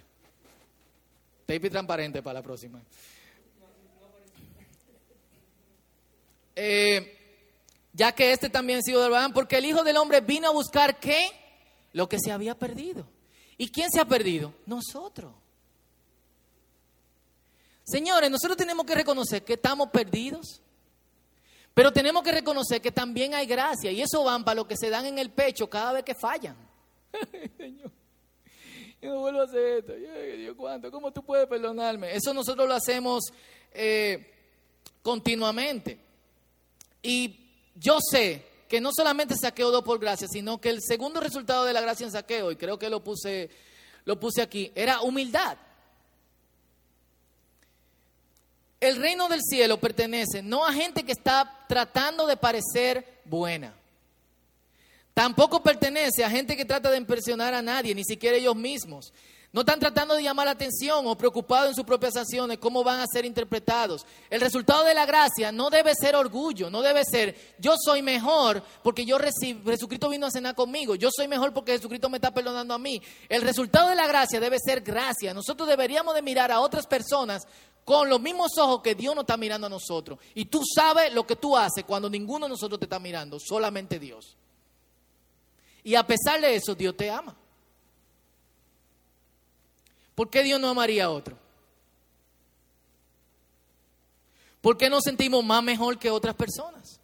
[1.45, 2.81] Tape transparente para la próxima.
[6.55, 7.15] Eh,
[7.93, 11.29] ya que este también sido del porque el Hijo del Hombre vino a buscar qué?
[11.93, 13.07] Lo que se había perdido.
[13.57, 14.53] ¿Y quién se ha perdido?
[14.65, 15.33] Nosotros.
[17.83, 20.61] Señores, nosotros tenemos que reconocer que estamos perdidos.
[21.77, 24.89] Pero tenemos que reconocer que también hay gracia y eso van para lo que se
[24.89, 26.57] dan en el pecho cada vez que fallan.
[27.57, 27.91] Señor,
[28.99, 29.93] yo no vuelvo a hacer esto.
[29.93, 30.89] Dios, ¿cuánto?
[30.89, 32.15] ¿Cómo tú puedes perdonarme?
[32.15, 33.25] Eso nosotros lo hacemos
[33.71, 34.33] eh,
[35.03, 35.99] continuamente.
[37.03, 41.63] Y yo sé que no solamente saqueo dos por gracia, sino que el segundo resultado
[41.63, 43.51] de la gracia en saqueo, y creo que lo puse,
[44.03, 45.59] lo puse aquí, era humildad.
[48.79, 53.73] El reino del cielo pertenece no a gente que está tratando de parecer buena.
[55.13, 59.11] Tampoco pertenece a gente que trata de impresionar a nadie, ni siquiera ellos mismos.
[59.53, 62.99] No están tratando de llamar la atención o preocupados en sus propias acciones, cómo van
[62.99, 64.05] a ser interpretados.
[64.29, 68.61] El resultado de la gracia no debe ser orgullo, no debe ser yo soy mejor
[68.83, 72.31] porque yo recibo, Jesucristo vino a cenar conmigo, yo soy mejor porque Jesucristo me está
[72.31, 73.01] perdonando a mí.
[73.29, 75.33] El resultado de la gracia debe ser gracia.
[75.33, 77.47] Nosotros deberíamos de mirar a otras personas
[77.87, 80.19] con los mismos ojos que Dios nos está mirando a nosotros.
[80.35, 83.97] Y tú sabes lo que tú haces cuando ninguno de nosotros te está mirando, solamente
[83.97, 84.35] Dios.
[85.85, 87.33] Y a pesar de eso, Dios te ama.
[90.15, 91.37] ¿Por qué Dios no amaría a otro?
[94.59, 96.99] ¿Por qué nos sentimos más mejor que otras personas?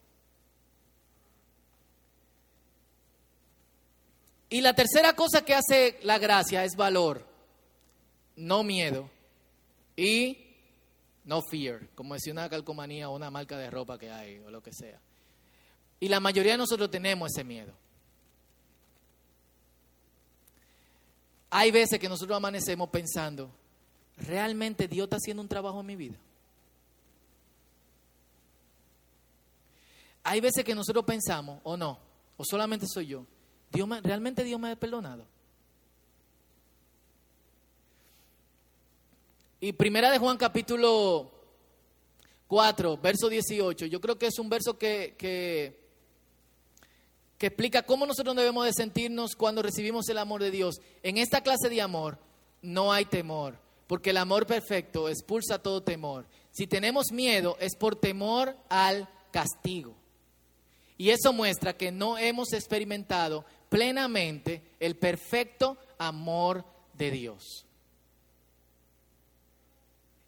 [4.49, 7.25] Y la tercera cosa que hace la gracia es valor,
[8.35, 9.09] no miedo.
[9.95, 10.42] Y
[11.25, 14.61] no fear, como decía una calcomanía o una marca de ropa que hay o lo
[14.61, 14.99] que sea.
[15.99, 17.73] Y la mayoría de nosotros tenemos ese miedo.
[21.49, 23.51] Hay veces que nosotros amanecemos pensando,
[24.17, 26.17] ¿realmente Dios está haciendo un trabajo en mi vida?
[30.23, 31.99] Hay veces que nosotros pensamos, o no,
[32.37, 33.25] o solamente soy yo,
[33.71, 35.25] Dios ¿realmente Dios me ha perdonado?
[39.63, 41.31] Y primera de Juan capítulo
[42.47, 45.79] 4, verso 18, yo creo que es un verso que, que,
[47.37, 50.81] que explica cómo nosotros debemos de sentirnos cuando recibimos el amor de Dios.
[51.01, 52.17] En esta clase de amor
[52.61, 56.25] no hay temor, porque el amor perfecto expulsa todo temor.
[56.51, 59.95] Si tenemos miedo es por temor al castigo.
[60.97, 66.65] Y eso muestra que no hemos experimentado plenamente el perfecto amor
[66.97, 67.65] de Dios.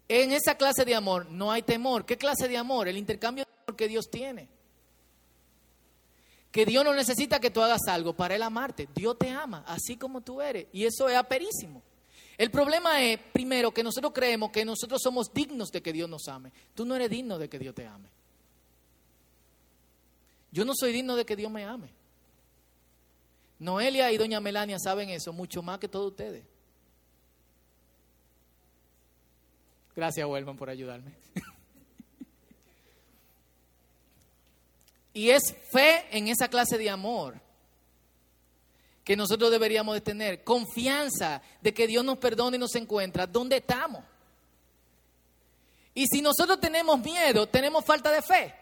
[0.08, 2.04] En esa clase de amor no hay temor.
[2.06, 2.88] ¿Qué clase de amor?
[2.88, 4.48] El intercambio de amor que Dios tiene.
[6.52, 8.88] Que Dios no necesita que tú hagas algo para Él amarte.
[8.94, 10.66] Dios te ama, así como tú eres.
[10.72, 11.82] Y eso es aperísimo.
[12.38, 16.28] El problema es, primero, que nosotros creemos que nosotros somos dignos de que Dios nos
[16.28, 16.52] ame.
[16.74, 18.08] Tú no eres digno de que Dios te ame.
[20.52, 21.88] Yo no soy digno de que Dios me ame.
[23.58, 26.44] Noelia y doña Melania saben eso mucho más que todos ustedes.
[29.96, 31.10] Gracias, Wellman, por ayudarme.
[35.14, 37.40] y es fe en esa clase de amor
[39.02, 40.44] que nosotros deberíamos de tener.
[40.44, 44.04] Confianza de que Dios nos perdona y nos encuentra donde estamos.
[45.94, 48.54] Y si nosotros tenemos miedo, tenemos falta de fe.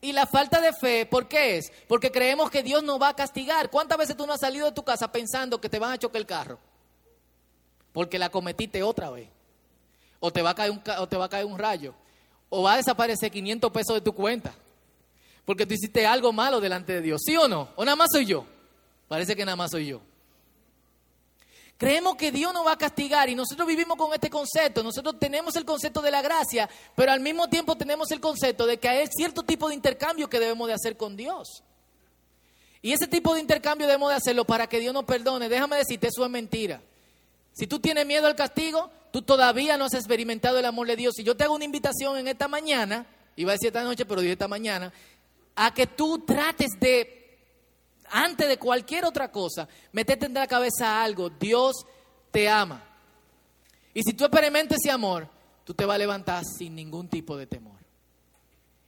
[0.00, 1.70] Y la falta de fe, ¿por qué es?
[1.86, 3.70] Porque creemos que Dios nos va a castigar.
[3.70, 6.20] ¿Cuántas veces tú no has salido de tu casa pensando que te van a chocar
[6.20, 6.58] el carro?
[7.92, 9.28] Porque la cometiste otra vez
[10.24, 11.94] o te va a caer un, o te va a caer un rayo,
[12.48, 14.54] o va a desaparecer 500 pesos de tu cuenta,
[15.44, 17.70] porque tú hiciste algo malo delante de Dios, ¿sí o no?
[17.74, 18.46] ¿O nada más soy yo?
[19.08, 20.00] Parece que nada más soy yo.
[21.76, 24.84] Creemos que Dios nos va a castigar y nosotros vivimos con este concepto.
[24.84, 28.76] Nosotros tenemos el concepto de la gracia, pero al mismo tiempo tenemos el concepto de
[28.78, 31.64] que hay cierto tipo de intercambio que debemos de hacer con Dios.
[32.80, 35.48] Y ese tipo de intercambio debemos de hacerlo para que Dios nos perdone.
[35.48, 36.80] Déjame decirte, eso es mentira.
[37.52, 41.16] Si tú tienes miedo al castigo, tú todavía no has experimentado el amor de Dios.
[41.18, 44.20] Y yo te hago una invitación en esta mañana, iba a decir esta noche, pero
[44.20, 44.92] dije esta mañana,
[45.54, 47.38] a que tú trates de,
[48.10, 51.30] antes de cualquier otra cosa, meterte en la cabeza algo.
[51.30, 51.86] Dios
[52.32, 52.82] te ama.
[53.94, 55.28] Y si tú experimentas ese amor,
[55.64, 57.78] tú te vas a levantar sin ningún tipo de temor.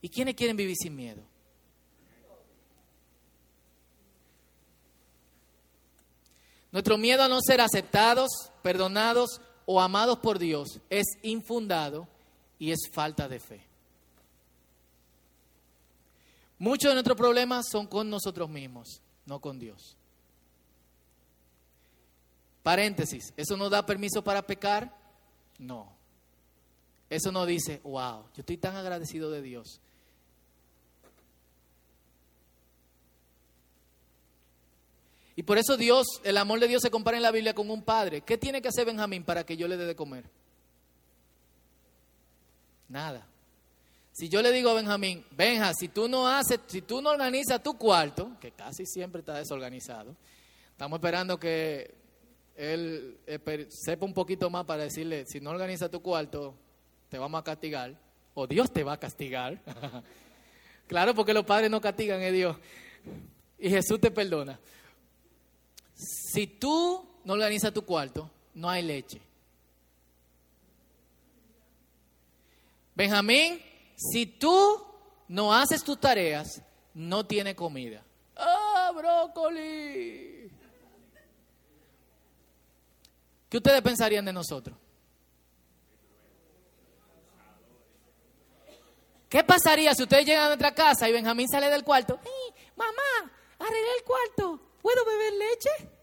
[0.01, 1.23] ¿Y quiénes quieren vivir sin miedo?
[6.73, 12.07] Nuestro miedo a no ser aceptados, perdonados o amados por Dios es infundado
[12.59, 13.61] y es falta de fe.
[16.59, 19.97] Muchos de nuestros problemas son con nosotros mismos, no con Dios.
[22.63, 24.97] Paréntesis, ¿eso nos da permiso para pecar?
[25.59, 25.93] No.
[27.11, 29.81] Eso no dice, wow, yo estoy tan agradecido de Dios
[35.37, 37.83] Y por eso Dios, el amor de Dios se compara en la Biblia con un
[37.83, 38.21] padre.
[38.21, 40.25] ¿Qué tiene que hacer Benjamín para que yo le dé de comer?
[42.89, 43.27] Nada.
[44.13, 47.61] Si yo le digo a Benjamín, Benja, si tú no haces, si tú no organizas
[47.61, 50.15] tu cuarto, que casi siempre está desorganizado,
[50.71, 51.93] estamos esperando que
[52.55, 56.55] él eh, sepa un poquito más para decirle, si no organizas tu cuarto,
[57.09, 57.99] te vamos a castigar,
[58.35, 59.61] o Dios te va a castigar.
[60.87, 62.57] claro, porque los padres no castigan, a Dios.
[63.59, 64.61] Y Jesús te perdona.
[66.35, 69.23] Si tú no organizas tu cuarto, no hay leche.
[72.93, 73.63] Benjamín,
[73.95, 74.85] si tú
[75.29, 76.61] no haces tus tareas,
[76.93, 78.03] no tiene comida.
[78.35, 80.51] ¡Ah, brócoli!
[83.49, 84.77] ¿Qué ustedes pensarían de nosotros?
[89.29, 92.19] ¿Qué pasaría si ustedes llegan a nuestra casa y Benjamín sale del cuarto?
[92.75, 95.94] mamá, arreglé el cuarto, ¿puedo beber leche?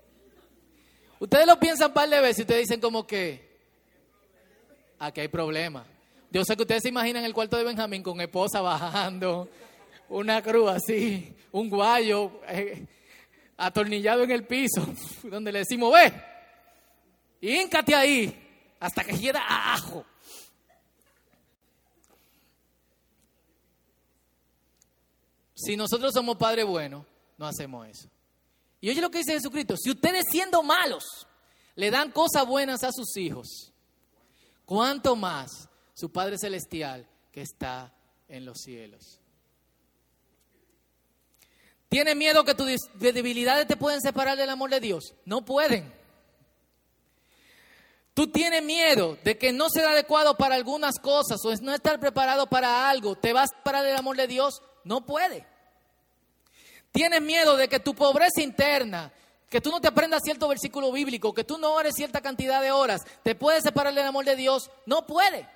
[1.22, 3.48] Ustedes lo piensan un par de veces y ustedes dicen como que
[4.98, 5.86] aquí hay problema.
[6.32, 9.48] Yo sé que ustedes se imaginan el cuarto de Benjamín con esposa bajando,
[10.10, 12.88] una cruz así, un guayo eh,
[13.56, 14.84] atornillado en el piso,
[15.24, 16.12] donde le decimos, ve,
[17.40, 20.04] híncate ahí hasta que queda ajo.
[25.54, 27.06] Si nosotros somos padres buenos,
[27.38, 28.10] no hacemos eso.
[28.82, 31.28] Y oye lo que dice Jesucristo, si ustedes siendo malos
[31.76, 33.72] le dan cosas buenas a sus hijos,
[34.66, 37.94] ¿cuánto más su Padre Celestial que está
[38.28, 39.20] en los cielos?
[41.88, 45.14] ¿Tienes miedo que tus debilidades te pueden separar del amor de Dios?
[45.26, 45.94] No pueden.
[48.14, 52.48] Tú tienes miedo de que no sea adecuado para algunas cosas o no estar preparado
[52.48, 54.62] para algo, ¿te vas a separar del amor de Dios?
[54.84, 55.46] No puede.
[56.92, 59.12] Tienes miedo de que tu pobreza interna,
[59.50, 62.72] que tú no te aprendas cierto versículo bíblico, que tú no ores cierta cantidad de
[62.72, 64.70] horas, te puede separar del amor de Dios.
[64.86, 65.48] No puede.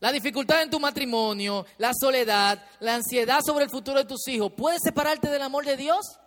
[0.00, 4.52] La dificultad en tu matrimonio, la soledad, la ansiedad sobre el futuro de tus hijos,
[4.52, 6.18] ¿puede separarte del amor de Dios?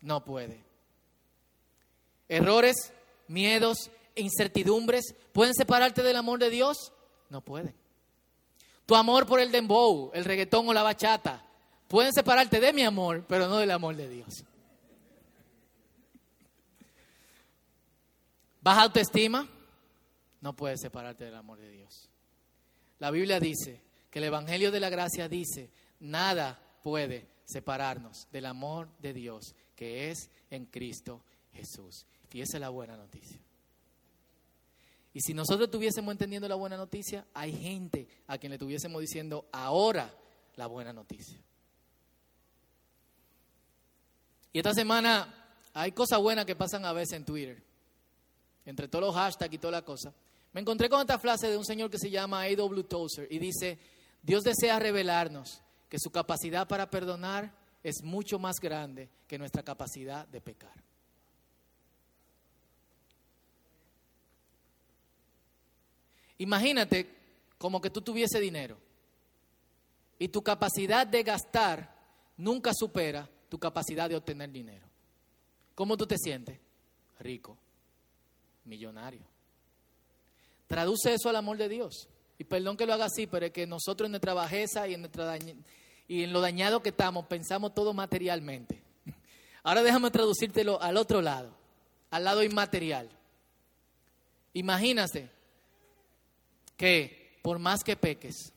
[0.00, 0.64] No puede.
[2.28, 2.92] Errores,
[3.26, 6.92] miedos, incertidumbres pueden separarte del amor de Dios?
[7.28, 7.74] No pueden.
[8.86, 11.45] Tu amor por el dembow, el reggaetón o la bachata
[11.88, 14.44] pueden separarte de mi amor, pero no del amor de Dios.
[18.60, 19.48] Baja autoestima,
[20.40, 22.08] no puede separarte del amor de Dios.
[22.98, 23.80] La Biblia dice
[24.10, 25.70] que el Evangelio de la Gracia dice,
[26.00, 31.22] nada puede separarnos del amor de Dios que es en Cristo
[31.52, 32.06] Jesús.
[32.32, 33.40] Y esa es la buena noticia.
[35.14, 39.48] Y si nosotros estuviésemos entendiendo la buena noticia, hay gente a quien le estuviésemos diciendo
[39.52, 40.14] ahora
[40.56, 41.38] la buena noticia.
[44.56, 45.28] Y esta semana
[45.74, 47.62] hay cosas buenas que pasan a veces en Twitter.
[48.64, 50.14] Entre todos los hashtags y toda la cosa.
[50.54, 52.84] Me encontré con esta frase de un señor que se llama A.W.
[52.84, 53.78] Tozer y dice,
[54.22, 57.52] Dios desea revelarnos que su capacidad para perdonar
[57.82, 60.72] es mucho más grande que nuestra capacidad de pecar.
[66.38, 67.14] Imagínate
[67.58, 68.78] como que tú tuviese dinero
[70.18, 71.94] y tu capacidad de gastar
[72.38, 74.86] nunca supera tu capacidad de obtener dinero.
[75.74, 76.58] ¿Cómo tú te sientes?
[77.20, 77.56] Rico,
[78.64, 79.22] millonario.
[80.66, 82.08] Traduce eso al amor de Dios.
[82.38, 85.10] Y perdón que lo haga así, pero es que nosotros en nuestra bajeza y en,
[86.08, 88.82] y en lo dañado que estamos pensamos todo materialmente.
[89.62, 91.56] Ahora déjame traducírtelo al otro lado,
[92.10, 93.08] al lado inmaterial.
[94.52, 95.30] Imagínate
[96.76, 98.52] que por más que peques,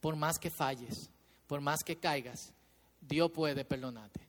[0.00, 1.10] por más que falles,
[1.46, 2.52] por más que caigas,
[3.08, 4.20] Dios puede perdonarte.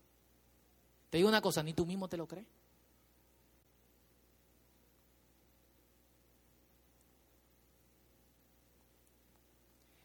[1.09, 2.47] Te digo una cosa, ni tú mismo te lo crees.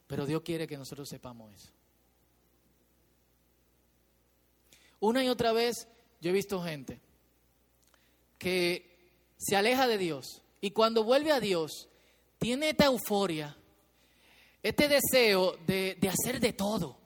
[0.06, 1.70] Pero Dios quiere que nosotros sepamos eso.
[5.00, 5.88] Una y otra vez
[6.20, 7.00] yo he visto gente
[8.38, 8.94] que
[9.36, 11.88] se aleja de Dios y cuando vuelve a Dios
[12.38, 13.56] tiene esta euforia,
[14.62, 17.03] este deseo de, hacer de todo.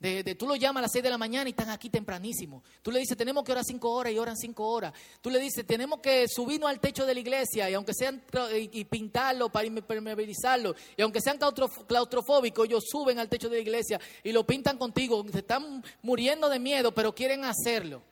[0.00, 2.64] De, tú lo llamas a las 6 de la mañana y están aquí tempranísimo.
[2.80, 4.94] Tú le dices, tenemos que orar cinco horas y oran cinco horas.
[5.20, 8.22] Tú le dices, tenemos que subirnos al techo de la iglesia y aunque sean
[8.54, 14.00] y, pintarlo para impermeabilizarlo y aunque sean claustrofóbicos, ellos suben al techo de la iglesia
[14.24, 15.22] y lo pintan contigo.
[15.30, 18.02] Se están muriendo de miedo, pero quieren hacerlo.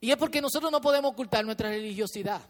[0.00, 2.40] Y es porque nosotros no podemos ocultar nuestra religiosidad.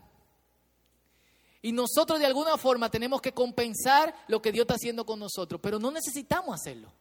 [1.61, 5.61] Y nosotros de alguna forma tenemos que compensar lo que Dios está haciendo con nosotros,
[5.61, 6.93] pero no necesitamos hacerlo.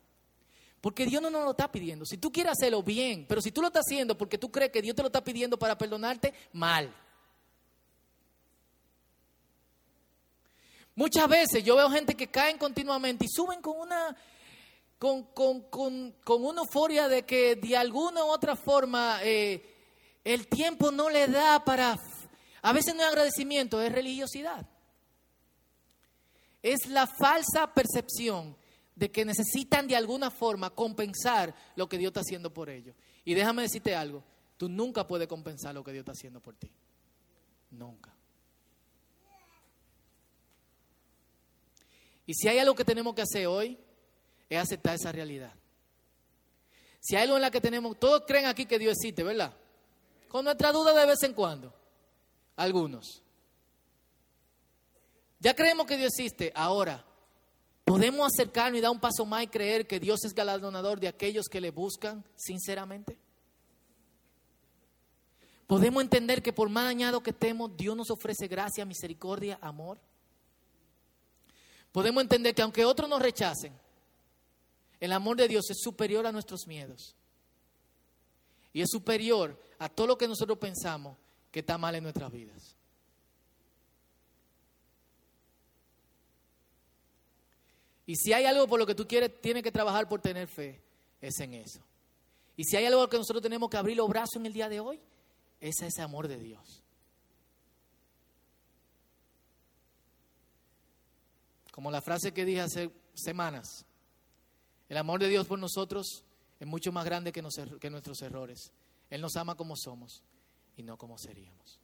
[0.82, 2.06] Porque Dios no nos lo está pidiendo.
[2.06, 4.82] Si tú quieres hacerlo bien, pero si tú lo estás haciendo porque tú crees que
[4.82, 6.94] Dios te lo está pidiendo para perdonarte, mal.
[10.96, 14.16] Muchas veces yo veo gente que caen continuamente y suben con una,
[14.98, 15.28] con,
[16.26, 19.64] una euforia de que de alguna u otra forma eh,
[20.24, 21.98] el tiempo no le da para
[22.62, 24.66] a veces no es agradecimiento, es religiosidad.
[26.62, 28.59] Es la falsa percepción
[29.00, 32.94] de que necesitan de alguna forma compensar lo que Dios está haciendo por ellos.
[33.24, 34.26] Y déjame decirte algo,
[34.58, 36.70] tú nunca puedes compensar lo que Dios está haciendo por ti.
[37.72, 38.14] Nunca.
[42.26, 43.80] Y si hay algo que tenemos que hacer hoy,
[44.50, 45.54] es aceptar esa realidad.
[47.00, 49.56] Si hay algo en la que tenemos, todos creen aquí que Dios existe, ¿verdad?
[50.28, 51.74] Con nuestra duda de vez en cuando
[52.58, 53.24] algunos.
[55.40, 56.52] Ya creemos que Dios existe.
[56.54, 57.06] Ahora,
[57.86, 61.48] ¿podemos acercarnos y dar un paso más y creer que Dios es galardonador de aquellos
[61.48, 63.18] que le buscan sinceramente?
[65.68, 70.00] ¿Podemos entender que por más dañado que estemos, Dios nos ofrece gracia, misericordia, amor?
[71.92, 73.74] Podemos entender que aunque otros nos rechacen,
[75.00, 77.16] el amor de Dios es superior a nuestros miedos.
[78.74, 81.18] Y es superior a todo lo que nosotros pensamos
[81.52, 82.76] que está mal en nuestras vidas.
[88.10, 90.82] Y si hay algo por lo que tú quieres, tienes que trabajar por tener fe,
[91.22, 91.80] es en eso.
[92.58, 94.80] Y si hay algo que nosotros tenemos que abrir los brazos en el día de
[94.80, 95.00] hoy,
[95.62, 96.82] es ese amor de Dios.
[101.70, 103.86] Como la frase que dije hace semanas,
[104.90, 106.24] el amor de Dios por nosotros
[106.60, 107.44] es mucho más grande que,
[107.80, 108.72] que nuestros errores.
[109.12, 110.24] Él nos ama como somos
[110.78, 111.80] y no como seríamos.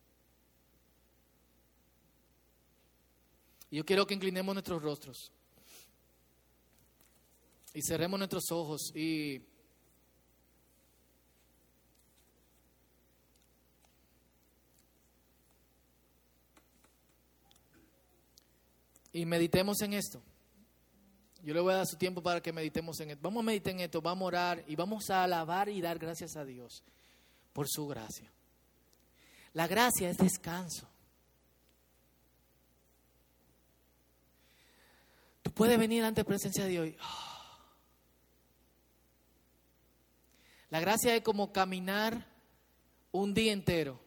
[3.69, 5.31] Y yo quiero que inclinemos nuestros rostros
[7.75, 9.41] y cerremos nuestros ojos y
[19.11, 20.21] y meditemos en esto.
[21.43, 23.21] Yo le voy a dar su tiempo para que meditemos en esto.
[23.21, 26.37] Vamos a meditar en esto, vamos a orar y vamos a alabar y dar gracias
[26.37, 26.81] a Dios
[27.51, 28.31] por su gracia.
[29.51, 30.87] La gracia es descanso.
[35.43, 36.95] Tú puedes venir ante presencia de Dios.
[40.69, 42.25] La gracia es como caminar
[43.11, 43.99] un día entero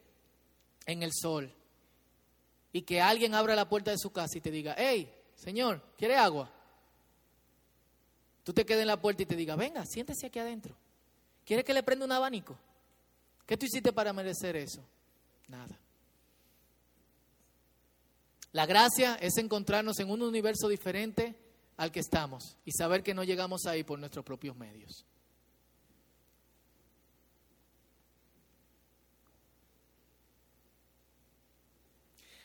[0.87, 1.53] en el sol
[2.73, 6.17] y que alguien abra la puerta de su casa y te diga, hey, Señor, ¿quiere
[6.17, 6.51] agua?
[8.45, 10.75] Tú te quedes en la puerta y te diga, venga, siéntese aquí adentro.
[11.45, 12.59] ¿Quiere que le prenda un abanico?
[13.47, 14.85] ¿Qué tú hiciste para merecer eso?
[15.49, 15.79] Nada.
[18.53, 21.35] La gracia es encontrarnos en un universo diferente
[21.77, 25.07] al que estamos y saber que no llegamos ahí por nuestros propios medios.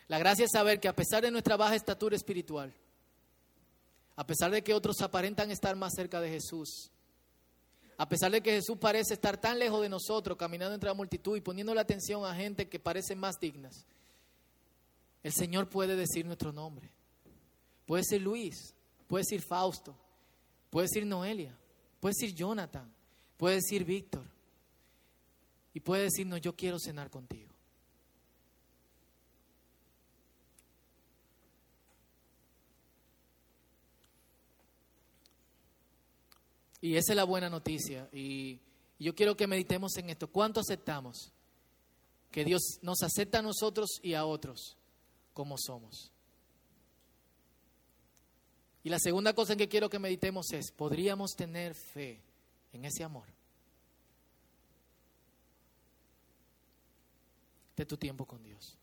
[0.07, 2.73] La gracia es saber que a pesar de nuestra baja estatura espiritual,
[4.15, 6.91] a pesar de que otros aparentan estar más cerca de Jesús,
[7.97, 11.37] a pesar de que Jesús parece estar tan lejos de nosotros, caminando entre la multitud
[11.37, 13.85] y poniendo la atención a gente que parece más dignas,
[15.23, 16.89] el Señor puede decir nuestro nombre.
[17.85, 18.73] Puede ser Luis,
[19.07, 19.95] puede ser Fausto,
[20.69, 21.55] puede ser Noelia,
[21.99, 22.91] puede ser Jonathan,
[23.37, 24.23] puede decir Víctor.
[25.73, 27.42] Y puede decirnos, yo quiero cenar contigo.
[36.83, 38.09] Y esa es la buena noticia.
[38.11, 38.59] Y
[38.99, 40.27] yo quiero que meditemos en esto.
[40.27, 41.31] ¿Cuánto aceptamos?
[42.29, 44.75] Que Dios nos acepta a nosotros y a otros
[45.33, 46.11] como somos.
[48.83, 52.19] Y la segunda cosa en que quiero que meditemos es, ¿podríamos tener fe
[52.73, 53.29] en ese amor?
[57.77, 58.77] De tu tiempo con Dios.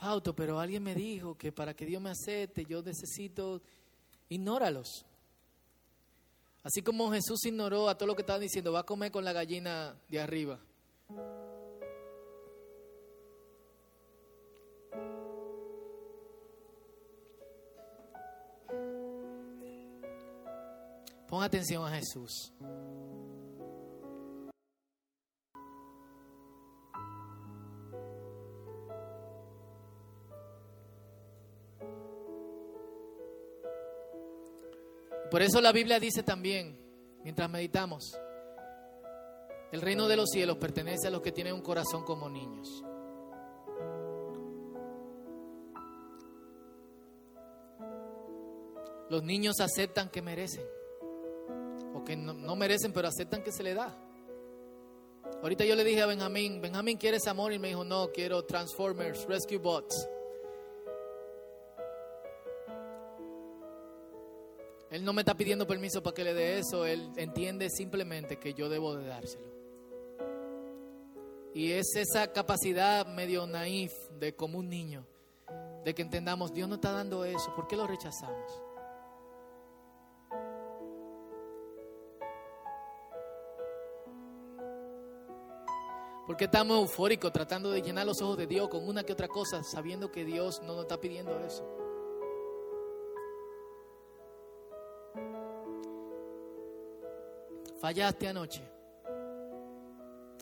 [0.00, 3.60] Fauto, pero alguien me dijo que para que Dios me acepte yo necesito,
[4.30, 5.04] ignóralos.
[6.62, 9.34] Así como Jesús ignoró a todo lo que estaban diciendo, va a comer con la
[9.34, 10.58] gallina de arriba.
[21.28, 22.52] Pon atención a Jesús.
[35.30, 36.76] Por eso la Biblia dice también,
[37.22, 38.18] mientras meditamos,
[39.70, 42.82] el reino de los cielos pertenece a los que tienen un corazón como niños.
[49.08, 50.64] Los niños aceptan que merecen,
[51.94, 53.96] o que no, merecen, pero aceptan que se le da.
[55.42, 57.52] Ahorita yo le dije a Benjamín, Benjamín, ¿quieres amor?
[57.52, 60.08] Y me dijo, no, quiero Transformers, Rescue Bots.
[64.90, 68.54] Él no me está pidiendo permiso para que le dé eso, él entiende simplemente que
[68.54, 69.48] yo debo de dárselo.
[71.54, 75.06] Y es esa capacidad medio naif de como un niño,
[75.84, 78.62] de que entendamos, Dios no está dando eso, ¿por qué lo rechazamos?
[86.26, 89.62] Porque estamos eufóricos tratando de llenar los ojos de Dios con una que otra cosa,
[89.62, 91.79] sabiendo que Dios no nos está pidiendo eso?
[97.80, 98.62] Fallaste anoche.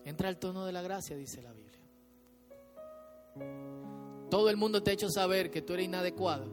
[0.04, 1.68] Entra al tono de la gracia, dice la Biblia.
[4.30, 6.46] todo el mundo te ha hecho saber que tú eres inadecuado,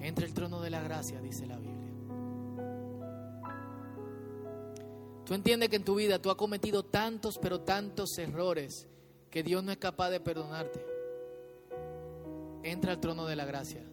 [0.00, 1.92] entra el trono de la gracia, dice la Biblia.
[5.24, 8.88] Tú entiendes que en tu vida tú has cometido tantos, pero tantos errores
[9.30, 10.84] que Dios no es capaz de perdonarte.
[12.64, 13.84] Entra al trono de la gracia.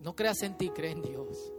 [0.00, 1.52] No creas en ti, cree en Dios.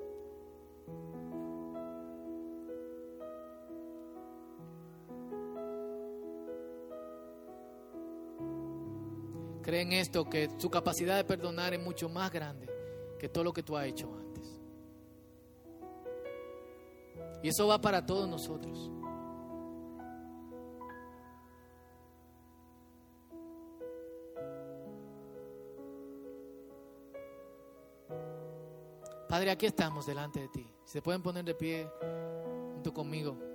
[9.68, 12.70] Cree en esto, que su capacidad de perdonar es mucho más grande
[13.20, 14.62] que todo lo que tú has hecho antes.
[17.44, 18.90] Y eso va para todos nosotros.
[29.28, 30.66] Padre, aquí estamos delante de ti.
[30.86, 31.92] Si se pueden poner de pie
[32.72, 33.47] junto conmigo.